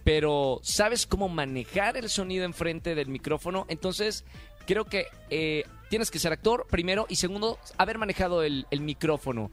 pero 0.04 0.60
sabes 0.62 1.06
cómo 1.06 1.30
manejar 1.30 1.96
el 1.96 2.10
sonido 2.10 2.44
enfrente 2.44 2.94
del 2.94 3.08
micrófono. 3.08 3.64
Entonces, 3.70 4.26
creo 4.66 4.84
que 4.84 5.06
eh, 5.30 5.64
tienes 5.88 6.10
que 6.10 6.18
ser 6.18 6.32
actor, 6.34 6.66
primero, 6.68 7.06
y 7.08 7.16
segundo, 7.16 7.58
haber 7.78 7.96
manejado 7.96 8.42
el 8.42 8.66
micrófono. 8.80 9.50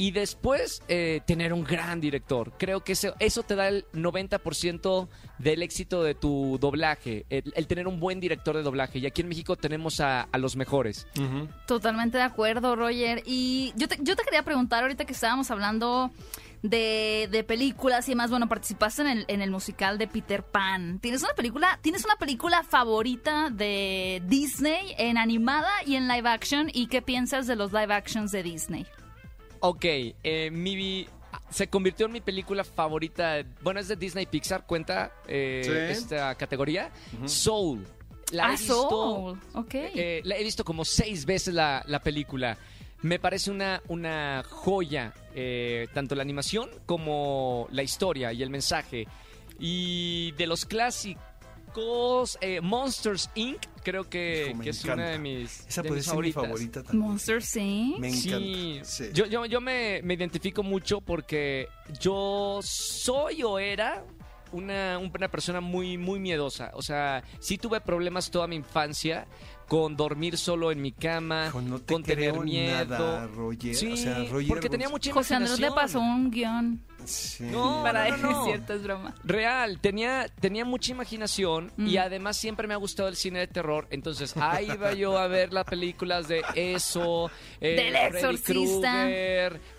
Y 0.00 0.12
después 0.12 0.82
eh, 0.88 1.20
tener 1.26 1.52
un 1.52 1.62
gran 1.62 2.00
director. 2.00 2.54
Creo 2.56 2.82
que 2.82 2.92
eso, 2.92 3.14
eso 3.18 3.42
te 3.42 3.54
da 3.54 3.68
el 3.68 3.84
90% 3.92 5.08
del 5.38 5.62
éxito 5.62 6.02
de 6.02 6.14
tu 6.14 6.56
doblaje, 6.58 7.26
el, 7.28 7.52
el 7.54 7.66
tener 7.66 7.86
un 7.86 8.00
buen 8.00 8.18
director 8.18 8.56
de 8.56 8.62
doblaje. 8.62 8.98
Y 8.98 9.04
aquí 9.04 9.20
en 9.20 9.28
México 9.28 9.56
tenemos 9.56 10.00
a, 10.00 10.22
a 10.22 10.38
los 10.38 10.56
mejores. 10.56 11.06
Totalmente 11.66 12.16
de 12.16 12.24
acuerdo, 12.24 12.76
Roger. 12.76 13.22
Y 13.26 13.74
yo 13.76 13.88
te, 13.88 13.98
yo 14.00 14.16
te 14.16 14.24
quería 14.24 14.42
preguntar 14.42 14.84
ahorita 14.84 15.04
que 15.04 15.12
estábamos 15.12 15.50
hablando 15.50 16.10
de, 16.62 17.28
de 17.30 17.44
películas 17.44 18.08
y 18.08 18.12
demás. 18.12 18.30
Bueno, 18.30 18.48
participaste 18.48 19.02
en 19.02 19.08
el, 19.08 19.24
en 19.28 19.42
el 19.42 19.50
musical 19.50 19.98
de 19.98 20.08
Peter 20.08 20.42
Pan. 20.42 20.98
¿Tienes 21.00 21.22
una 21.22 21.34
película, 21.34 21.78
tienes 21.82 22.06
una 22.06 22.16
película 22.16 22.62
favorita 22.62 23.50
de 23.50 24.22
Disney 24.24 24.94
en 24.96 25.18
animada 25.18 25.70
y 25.84 25.96
en 25.96 26.08
live 26.08 26.26
action? 26.26 26.70
¿Y 26.72 26.86
qué 26.86 27.02
piensas 27.02 27.46
de 27.46 27.54
los 27.54 27.70
live 27.74 27.92
actions 27.92 28.32
de 28.32 28.42
Disney? 28.42 28.86
Ok, 29.60 29.84
eh, 29.84 30.50
mi, 30.52 31.06
se 31.50 31.68
convirtió 31.68 32.06
en 32.06 32.12
mi 32.12 32.20
película 32.20 32.64
favorita. 32.64 33.44
Bueno, 33.62 33.80
es 33.80 33.88
de 33.88 33.96
Disney 33.96 34.26
Pixar, 34.26 34.66
cuenta 34.66 35.12
eh, 35.28 35.62
Sí. 35.64 35.72
esta 36.02 36.34
categoría. 36.34 36.90
Soul. 37.26 37.86
La 38.32 38.44
he 38.44 38.46
ah, 38.46 38.50
visto, 38.52 38.88
Soul. 38.88 39.40
Ok. 39.54 39.74
eh, 39.74 40.20
la 40.24 40.36
he 40.36 40.44
visto 40.44 40.64
como 40.64 40.84
seis 40.84 41.26
veces 41.26 41.52
la, 41.54 41.82
la 41.86 42.00
película. 42.00 42.56
Me 43.02 43.18
parece 43.18 43.50
una, 43.50 43.82
una 43.88 44.44
joya, 44.48 45.14
eh, 45.34 45.88
tanto 45.94 46.14
la 46.14 46.22
animación 46.22 46.68
como 46.86 47.66
la 47.72 47.82
historia 47.82 48.32
y 48.32 48.42
el 48.42 48.50
mensaje. 48.50 49.06
Y 49.58 50.32
de 50.32 50.46
los 50.46 50.64
clásicos, 50.64 51.22
eh, 52.40 52.60
Monsters 52.60 53.30
Inc., 53.34 53.58
creo 53.82 54.08
que, 54.08 54.46
Hijo, 54.48 54.56
me 54.58 54.64
que 54.64 54.70
es 54.70 54.84
encanta. 54.84 55.02
una 55.02 55.10
de 55.12 55.18
mis, 55.18 55.66
Esa 55.66 55.82
de 55.82 55.88
puede 55.88 55.98
mis 56.00 56.04
ser 56.06 56.12
mi 56.18 56.32
favoritas. 56.32 56.42
favorita 56.44 56.82
también. 56.82 57.08
Monster 57.08 57.42
sí. 57.42 57.96
Me 57.98 58.10
Sí, 58.12 58.28
encanta. 58.28 58.84
Sí. 58.90 59.04
yo, 59.14 59.26
yo, 59.26 59.46
yo 59.46 59.60
me, 59.60 60.00
me 60.02 60.14
identifico 60.14 60.62
mucho 60.62 61.00
porque 61.00 61.68
yo 62.00 62.60
soy 62.62 63.42
o 63.42 63.58
era 63.58 64.04
una, 64.52 64.98
una 64.98 65.28
persona 65.28 65.60
muy, 65.60 65.96
muy 65.96 66.18
miedosa. 66.18 66.72
O 66.74 66.82
sea, 66.82 67.22
sí 67.38 67.56
tuve 67.56 67.80
problemas 67.80 68.30
toda 68.30 68.46
mi 68.46 68.56
infancia 68.56 69.26
con 69.70 69.96
dormir 69.96 70.36
solo 70.36 70.72
en 70.72 70.82
mi 70.82 70.90
cama, 70.90 71.46
Hijo, 71.46 71.60
no 71.62 71.78
te 71.78 71.94
con 71.94 72.02
tener 72.02 72.36
miedo. 72.40 72.84
nada, 72.98 73.28
Roger. 73.28 73.72
Sí, 73.76 73.92
O 73.92 73.96
sea, 73.96 74.24
Roger 74.28 74.48
porque 74.48 74.68
tenía 74.68 74.88
mucha 74.88 75.12
José 75.12 75.36
Andrés 75.36 75.60
le 75.60 75.70
pasó 75.70 76.00
un 76.00 76.28
guion 76.30 76.82
Sí. 77.04 77.44
No, 77.44 77.80
para 77.82 78.08
no, 78.10 78.16
no, 78.18 78.30
es 78.30 78.36
no. 78.36 78.44
cierto, 78.44 78.74
es 78.74 78.82
broma. 78.82 79.14
Real, 79.24 79.78
tenía, 79.80 80.26
tenía 80.40 80.64
mucha 80.66 80.90
imaginación 80.92 81.72
y 81.78 81.94
Mm. 81.96 81.98
además 81.98 82.36
siempre 82.36 82.66
me 82.68 82.74
ha 82.74 82.76
gustado 82.76 83.08
el 83.08 83.16
cine 83.16 83.38
de 83.38 83.46
terror. 83.46 83.86
Entonces 83.90 84.36
ahí 84.36 84.68
iba 84.74 84.92
yo 84.92 85.16
a 85.16 85.26
ver 85.28 85.50
las 85.52 85.64
películas 85.64 86.28
de 86.28 86.42
eso, 86.54 87.30
eh, 87.60 87.74
Del 87.76 87.96
Exorcista. 87.96 89.08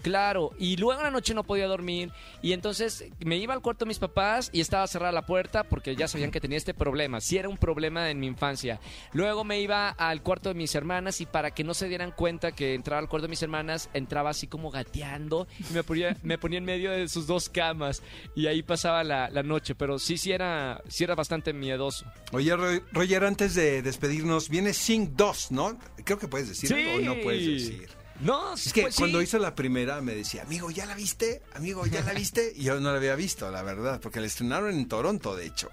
Claro. 0.01 0.51
Y 0.57 0.77
luego 0.77 0.99
en 0.99 1.05
la 1.05 1.11
noche 1.11 1.33
no 1.35 1.43
podía 1.43 1.67
dormir 1.67 2.11
y 2.41 2.53
entonces 2.53 3.05
me 3.19 3.37
iba 3.37 3.53
al 3.53 3.61
cuarto 3.61 3.85
de 3.85 3.89
mis 3.89 3.99
papás 3.99 4.49
y 4.51 4.61
estaba 4.61 4.87
cerrada 4.87 5.11
la 5.11 5.25
puerta 5.25 5.63
porque 5.63 5.95
ya 5.95 6.07
sabían 6.07 6.31
que 6.31 6.41
tenía 6.41 6.57
este 6.57 6.73
problema. 6.73 7.21
Sí 7.21 7.37
era 7.37 7.49
un 7.49 7.57
problema 7.57 8.09
en 8.09 8.19
mi 8.19 8.27
infancia. 8.27 8.79
Luego 9.13 9.43
me 9.43 9.59
iba 9.59 9.80
al 9.89 10.21
cuarto 10.23 10.49
de 10.49 10.55
mis 10.55 10.73
hermanas 10.75 11.21
y 11.21 11.25
para 11.25 11.51
que 11.51 11.63
no 11.63 11.73
se 11.73 11.87
dieran 11.87 12.11
cuenta 12.11 12.51
que 12.51 12.73
entraba 12.73 12.99
al 12.99 13.09
cuarto 13.09 13.27
de 13.27 13.29
mis 13.31 13.41
hermanas, 13.43 13.89
entraba 13.93 14.29
así 14.31 14.47
como 14.47 14.71
gateando 14.71 15.47
y 15.69 15.73
me 15.73 15.83
ponía, 15.83 16.17
me 16.23 16.37
ponía 16.37 16.57
en 16.59 16.65
medio 16.65 16.91
de 16.91 17.07
sus 17.07 17.27
dos 17.27 17.49
camas 17.49 18.01
y 18.35 18.47
ahí 18.47 18.63
pasaba 18.63 19.03
la, 19.03 19.29
la 19.29 19.43
noche. 19.43 19.75
Pero 19.75 19.99
sí, 19.99 20.17
sí 20.17 20.31
era, 20.31 20.81
sí 20.87 21.03
era 21.03 21.15
bastante 21.15 21.53
miedoso. 21.53 22.05
Oye, 22.31 22.55
Ro- 22.55 22.81
Roger, 22.91 23.23
antes 23.25 23.55
de 23.55 23.81
despedirnos, 23.81 24.49
viene 24.49 24.73
Sing 24.73 25.15
2, 25.15 25.51
¿no? 25.51 25.77
Creo 26.03 26.17
que 26.19 26.27
puedes 26.27 26.47
decir 26.49 26.69
Sí. 26.69 26.85
o 26.95 26.99
no 27.01 27.21
puedes 27.21 27.45
decir. 27.45 27.89
No, 28.19 28.53
Es 28.53 28.71
que 28.71 28.83
pues 28.83 28.93
sí. 28.93 29.01
cuando 29.01 29.19
hizo 29.19 29.39
la 29.39 29.55
primera 29.55 29.99
me 29.99 30.13
decía, 30.13 30.43
amigo, 30.43 30.69
¿ya 30.69 30.85
la 30.85 30.93
viste? 30.93 31.41
Amigo, 31.55 31.87
¿ya 31.87 32.01
la 32.03 32.13
viste? 32.13 32.53
Y 32.55 32.65
yo 32.65 32.79
no 32.79 32.91
la 32.91 32.97
había 32.97 33.15
visto, 33.15 33.49
la 33.49 33.63
verdad, 33.63 33.99
porque 33.99 34.19
la 34.19 34.27
estrenaron 34.27 34.69
en 34.75 34.87
Toronto, 34.87 35.35
de 35.35 35.47
hecho. 35.47 35.71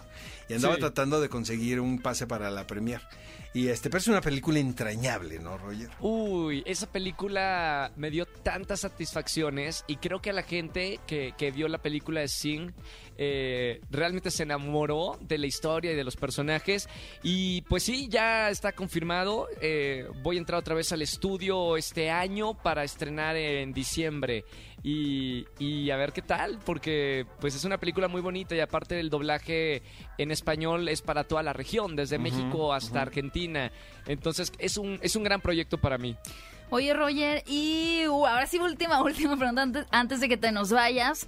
Y 0.48 0.54
andaba 0.54 0.76
Sí. 0.76 0.80
tratando 0.80 1.20
de 1.20 1.28
conseguir 1.28 1.78
un 1.78 2.00
pase 2.00 2.26
para 2.26 2.50
la 2.50 2.66
premier. 2.66 3.02
Y 3.58 3.70
este, 3.70 3.90
pero 3.90 3.98
es 3.98 4.06
una 4.06 4.20
película 4.20 4.60
entrañable, 4.60 5.40
¿no, 5.40 5.58
Roger? 5.58 5.90
Uy, 5.98 6.62
esa 6.64 6.86
película 6.86 7.90
me 7.96 8.08
dio 8.08 8.24
tantas 8.24 8.78
satisfacciones 8.78 9.84
y 9.88 9.96
creo 9.96 10.22
que 10.22 10.30
a 10.30 10.32
la 10.32 10.44
gente 10.44 11.00
que, 11.08 11.34
que 11.36 11.50
vio 11.50 11.66
la 11.66 11.78
película 11.78 12.20
de 12.20 12.28
Sing 12.28 12.72
eh, 13.18 13.80
realmente 13.90 14.30
se 14.30 14.44
enamoró 14.44 15.18
de 15.20 15.38
la 15.38 15.46
historia 15.46 15.92
y 15.92 15.96
de 15.96 16.04
los 16.04 16.16
personajes. 16.16 16.88
Y 17.22 17.62
pues 17.62 17.82
sí, 17.82 18.08
ya 18.08 18.48
está 18.48 18.72
confirmado. 18.72 19.48
eh, 19.60 20.08
voy 20.22 20.36
a 20.36 20.38
entrar 20.38 20.60
otra 20.60 20.74
vez 20.74 20.92
al 20.92 21.02
estudio 21.02 21.76
este 21.76 22.10
año 22.10 22.54
para 22.54 22.84
estrenar 22.84 23.36
en 23.36 23.72
diciembre. 23.72 24.44
Y, 24.84 25.44
y 25.58 25.90
a 25.90 25.96
ver 25.96 26.12
qué 26.12 26.22
tal, 26.22 26.60
porque 26.64 27.26
pues 27.40 27.56
es 27.56 27.64
una 27.64 27.78
película 27.78 28.06
muy 28.06 28.20
bonita 28.20 28.54
y 28.54 28.60
aparte 28.60 28.94
del 28.94 29.10
doblaje 29.10 29.82
en 30.18 30.30
español 30.30 30.88
es 30.88 31.02
para 31.02 31.24
toda 31.24 31.42
la 31.42 31.52
región, 31.52 31.96
desde 31.96 32.18
México 32.18 32.72
hasta 32.72 33.02
Argentina. 33.02 33.72
Entonces 34.06 34.52
es 34.58 34.76
un, 34.76 35.00
es 35.02 35.16
un 35.16 35.24
gran 35.24 35.40
proyecto 35.40 35.78
para 35.78 35.98
mí. 35.98 36.16
Oye, 36.70 36.92
Roger, 36.92 37.42
y 37.46 38.06
uh, 38.08 38.26
ahora 38.26 38.46
sí, 38.46 38.58
última, 38.58 39.02
última 39.02 39.36
pregunta 39.36 39.62
antes, 39.62 39.86
antes 39.90 40.20
de 40.20 40.28
que 40.28 40.36
te 40.36 40.52
nos 40.52 40.70
vayas. 40.70 41.26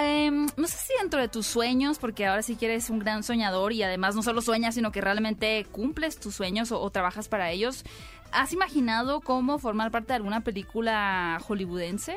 Em, 0.00 0.46
no 0.56 0.66
sé 0.66 0.76
si 0.78 0.92
dentro 1.00 1.20
de 1.20 1.28
tus 1.28 1.46
sueños, 1.46 1.98
porque 1.98 2.26
ahora 2.26 2.42
sí 2.42 2.56
que 2.56 2.66
eres 2.66 2.90
un 2.90 2.98
gran 2.98 3.22
soñador 3.22 3.72
y 3.72 3.82
además 3.82 4.14
no 4.14 4.22
solo 4.22 4.40
sueñas, 4.40 4.74
sino 4.74 4.92
que 4.92 5.00
realmente 5.00 5.66
cumples 5.70 6.18
tus 6.18 6.34
sueños 6.34 6.72
o, 6.72 6.80
o 6.80 6.90
trabajas 6.90 7.28
para 7.28 7.50
ellos. 7.50 7.84
¿Has 8.32 8.52
imaginado 8.52 9.20
cómo 9.20 9.58
formar 9.58 9.90
parte 9.90 10.08
de 10.08 10.16
alguna 10.16 10.40
película 10.40 11.38
hollywoodense? 11.46 12.16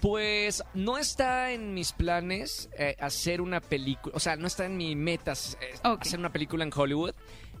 Pues 0.00 0.62
no 0.74 0.98
está 0.98 1.52
en 1.52 1.72
mis 1.72 1.92
planes 1.92 2.68
eh, 2.78 2.96
hacer 3.00 3.40
una 3.40 3.60
película, 3.60 4.14
o 4.14 4.20
sea, 4.20 4.36
no 4.36 4.46
está 4.46 4.66
en 4.66 4.76
mis 4.76 4.94
metas 4.94 5.56
eh, 5.60 5.74
hacer 5.82 6.18
una 6.18 6.30
película 6.30 6.64
en 6.64 6.70
Hollywood. 6.74 7.14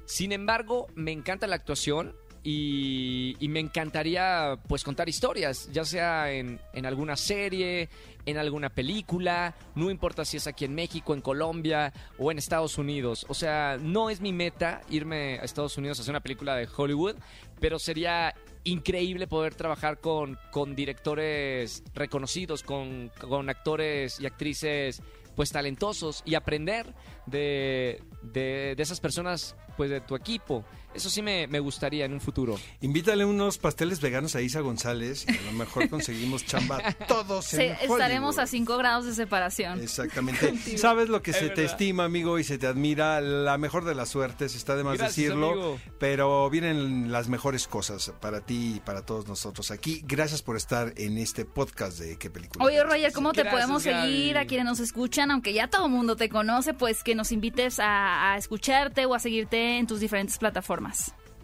Sin 0.04 0.32
embargo, 0.32 0.86
me 0.94 1.12
encanta 1.12 1.46
la 1.46 1.56
actuación 1.56 2.14
y, 2.48 3.48
me 3.48 3.58
encantaría 3.58 4.56
pues 4.68 4.84
contar 4.84 5.08
historias, 5.08 5.68
ya 5.72 5.84
sea 5.84 6.30
en, 6.30 6.60
en 6.74 6.86
alguna 6.86 7.16
serie, 7.16 7.88
en 8.24 8.38
alguna 8.38 8.68
película, 8.68 9.56
no 9.74 9.90
importa 9.90 10.24
si 10.24 10.36
es 10.36 10.46
aquí 10.46 10.64
en 10.64 10.74
México, 10.74 11.12
en 11.12 11.22
Colombia 11.22 11.92
o 12.18 12.30
en 12.30 12.38
Estados 12.38 12.78
Unidos. 12.78 13.26
O 13.28 13.34
sea, 13.34 13.78
no 13.80 14.10
es 14.10 14.20
mi 14.20 14.32
meta 14.32 14.82
irme 14.90 15.40
a 15.40 15.44
Estados 15.44 15.76
Unidos 15.76 15.98
a 15.98 16.02
hacer 16.02 16.12
una 16.12 16.20
película 16.20 16.54
de 16.54 16.68
Hollywood, 16.74 17.16
pero 17.58 17.80
sería 17.80 18.32
increíble 18.62 19.26
poder 19.26 19.56
trabajar 19.56 19.98
con, 19.98 20.38
con 20.52 20.76
directores 20.76 21.82
reconocidos, 21.94 22.62
con, 22.62 23.10
con 23.20 23.48
actores 23.48 24.20
y 24.20 24.26
actrices 24.26 25.02
pues 25.34 25.50
talentosos 25.50 26.22
y 26.24 26.34
aprender 26.34 26.94
de, 27.26 28.02
de, 28.22 28.74
de 28.76 28.82
esas 28.82 29.00
personas 29.00 29.56
pues 29.76 29.90
de 29.90 30.00
tu 30.00 30.16
equipo. 30.16 30.64
Eso 30.96 31.10
sí 31.10 31.22
me, 31.22 31.46
me 31.46 31.60
gustaría 31.60 32.04
en 32.04 32.12
un 32.12 32.20
futuro. 32.20 32.58
Invítale 32.80 33.24
unos 33.24 33.58
pasteles 33.58 34.00
veganos 34.00 34.34
a 34.34 34.40
Isa 34.42 34.60
González 34.60 35.26
y 35.28 35.36
a 35.36 35.42
lo 35.42 35.52
mejor 35.52 35.88
conseguimos 35.90 36.44
chamba 36.44 36.80
todos 37.06 37.44
Se- 37.46 37.66
en 37.66 37.72
estaremos 37.90 38.38
a 38.38 38.46
5 38.46 38.76
grados 38.78 39.04
de 39.06 39.14
separación. 39.14 39.80
Exactamente. 39.80 40.54
Sabes 40.78 41.08
lo 41.08 41.22
que 41.22 41.30
Es 41.32 41.36
se 41.38 41.50
te 41.50 41.64
estima, 41.64 42.04
amigo, 42.04 42.38
y 42.38 42.44
se 42.44 42.58
te 42.58 42.66
admira. 42.66 43.20
La 43.20 43.58
mejor 43.58 43.84
de 43.84 43.94
las 43.94 44.08
suertes, 44.08 44.54
está 44.54 44.76
de 44.76 44.84
más 44.84 44.98
Gracias, 44.98 45.16
decirlo. 45.16 45.50
amigo. 45.52 45.80
Pero 45.98 46.48
vienen 46.50 47.12
las 47.12 47.28
mejores 47.28 47.66
cosas 47.66 48.12
para 48.20 48.40
ti 48.40 48.74
y 48.76 48.80
para 48.80 49.04
todos 49.04 49.26
nosotros 49.28 49.70
aquí. 49.70 50.02
Gracias 50.06 50.42
por 50.42 50.56
estar 50.56 50.92
en 50.96 51.18
este 51.18 51.44
podcast 51.44 51.98
de 51.98 52.16
qué 52.18 52.30
película. 52.30 52.64
Oye? 52.64 52.82
Roger, 52.82 53.12
¿cómo 53.12 53.32
te 53.32 53.42
Gracias, 53.42 53.54
podemos 53.64 53.82
seguir 53.82 54.34
Gaby. 54.34 54.44
a 54.44 54.46
quienes 54.48 54.66
nos 54.66 54.80
escuchan? 54.80 55.30
Aunque 55.30 55.52
ya 55.52 55.68
todo 55.68 55.86
el 55.86 55.92
mundo 55.92 56.16
te 56.16 56.28
conoce, 56.28 56.72
pues 56.74 57.02
que 57.02 57.14
nos 57.14 57.32
invites 57.32 57.78
a, 57.80 58.32
a 58.32 58.36
escucharte 58.36 59.06
o 59.06 59.14
a 59.14 59.18
seguirte 59.18 59.78
en 59.78 59.86
tus 59.86 60.00
diferentes 60.00 60.38
plataformas. 60.38 60.85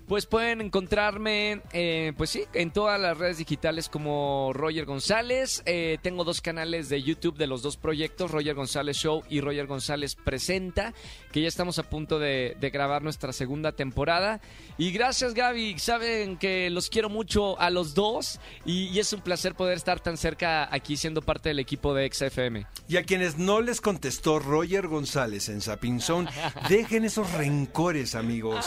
Pues 0.08 0.26
pueden 0.26 0.60
encontrarme, 0.60 1.62
eh, 1.72 2.12
pues 2.18 2.30
sí, 2.30 2.44
en 2.52 2.70
todas 2.70 3.00
las 3.00 3.16
redes 3.16 3.38
digitales 3.38 3.88
como 3.88 4.50
Roger 4.52 4.84
González. 4.84 5.62
Eh, 5.64 5.96
tengo 6.02 6.24
dos 6.24 6.40
canales 6.40 6.88
de 6.88 7.02
YouTube 7.02 7.38
de 7.38 7.46
los 7.46 7.62
dos 7.62 7.76
proyectos, 7.76 8.30
Roger 8.30 8.54
González 8.54 8.96
Show 8.96 9.22
y 9.30 9.40
Roger 9.40 9.66
González 9.66 10.16
Presenta, 10.16 10.92
que 11.30 11.40
ya 11.40 11.48
estamos 11.48 11.78
a 11.78 11.84
punto 11.84 12.18
de, 12.18 12.56
de 12.60 12.70
grabar 12.70 13.02
nuestra 13.02 13.32
segunda 13.32 13.72
temporada. 13.72 14.40
Y 14.76 14.90
gracias 14.90 15.34
Gaby, 15.34 15.78
saben 15.78 16.36
que 16.36 16.68
los 16.68 16.90
quiero 16.90 17.08
mucho 17.08 17.58
a 17.60 17.70
los 17.70 17.94
dos 17.94 18.40
y, 18.66 18.88
y 18.88 18.98
es 18.98 19.12
un 19.12 19.20
placer 19.22 19.54
poder 19.54 19.76
estar 19.76 20.00
tan 20.00 20.16
cerca 20.16 20.68
aquí 20.74 20.96
siendo 20.96 21.22
parte 21.22 21.48
del 21.48 21.60
equipo 21.60 21.94
de 21.94 22.12
XFM. 22.12 22.66
Y 22.88 22.96
a 22.96 23.04
quienes 23.04 23.38
no 23.38 23.60
les 23.60 23.80
contestó 23.80 24.40
Roger 24.40 24.88
González 24.88 25.48
en 25.48 25.60
Sapinzón, 25.60 26.28
dejen 26.68 27.04
esos 27.04 27.32
rencores, 27.32 28.14
amigos, 28.14 28.66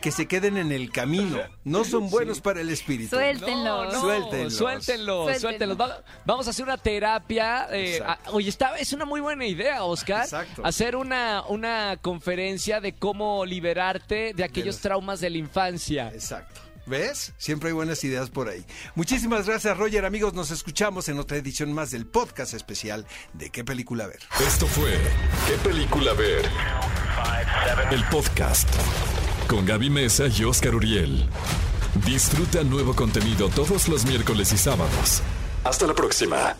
que 0.00 0.10
se 0.12 0.26
queden 0.26 0.56
en 0.56 0.72
el 0.72 0.90
camino. 0.90 1.38
No 1.64 1.84
son 1.84 2.10
buenos 2.10 2.40
para 2.40 2.60
el 2.60 2.68
espíritu. 2.70 3.16
Suéltenlos. 3.16 3.94
Suéltenlos. 4.00 4.54
Suéltenlos, 4.54 4.54
Suéltenlos. 4.54 5.40
suéltenlos. 5.40 5.80
Va- 5.80 6.02
Vamos 6.24 6.46
a 6.46 6.50
hacer 6.50 6.64
una 6.64 6.76
terapia. 6.78 7.66
eh, 7.70 8.00
a- 8.04 8.18
oye, 8.30 8.48
está, 8.48 8.76
es 8.78 8.92
una 8.92 9.04
muy 9.04 9.20
buena 9.20 9.46
idea, 9.46 9.84
Oscar. 9.84 10.24
Exacto. 10.24 10.62
Hacer 10.64 10.96
una, 10.96 11.42
una 11.48 11.96
conferencia 12.00 12.80
de 12.80 12.94
cómo 12.94 13.44
liberarte 13.44 14.32
de 14.34 14.44
aquellos 14.44 14.76
los- 14.76 14.82
traumas 14.82 15.20
de 15.20 15.30
la 15.30 15.38
infancia. 15.38 16.08
Exacto. 16.12 16.60
¿Ves? 16.84 17.32
Siempre 17.38 17.68
hay 17.68 17.74
buenas 17.74 18.02
ideas 18.02 18.28
por 18.28 18.48
ahí. 18.48 18.64
Muchísimas 18.96 19.46
gracias, 19.46 19.76
Roger. 19.78 20.04
Amigos, 20.04 20.34
nos 20.34 20.50
escuchamos 20.50 21.08
en 21.08 21.20
otra 21.20 21.36
edición 21.36 21.72
más 21.72 21.92
del 21.92 22.06
podcast 22.06 22.54
especial 22.54 23.06
de 23.34 23.50
¿Qué 23.50 23.62
película 23.62 24.08
ver? 24.08 24.18
Esto 24.44 24.66
fue 24.66 24.98
¿Qué 25.46 25.54
película 25.68 26.12
ver? 26.14 26.44
El 27.92 28.02
podcast 28.06 28.68
con 29.48 29.64
Gaby 29.66 29.90
Mesa 29.90 30.24
y 30.28 30.44
Oscar 30.44 30.74
Uriel. 30.74 31.28
Disfruta 32.06 32.62
nuevo 32.64 32.94
contenido 32.94 33.48
todos 33.48 33.88
los 33.88 34.04
miércoles 34.06 34.52
y 34.52 34.58
sábados. 34.58 35.22
Hasta 35.64 35.86
la 35.86 35.94
próxima. 35.94 36.56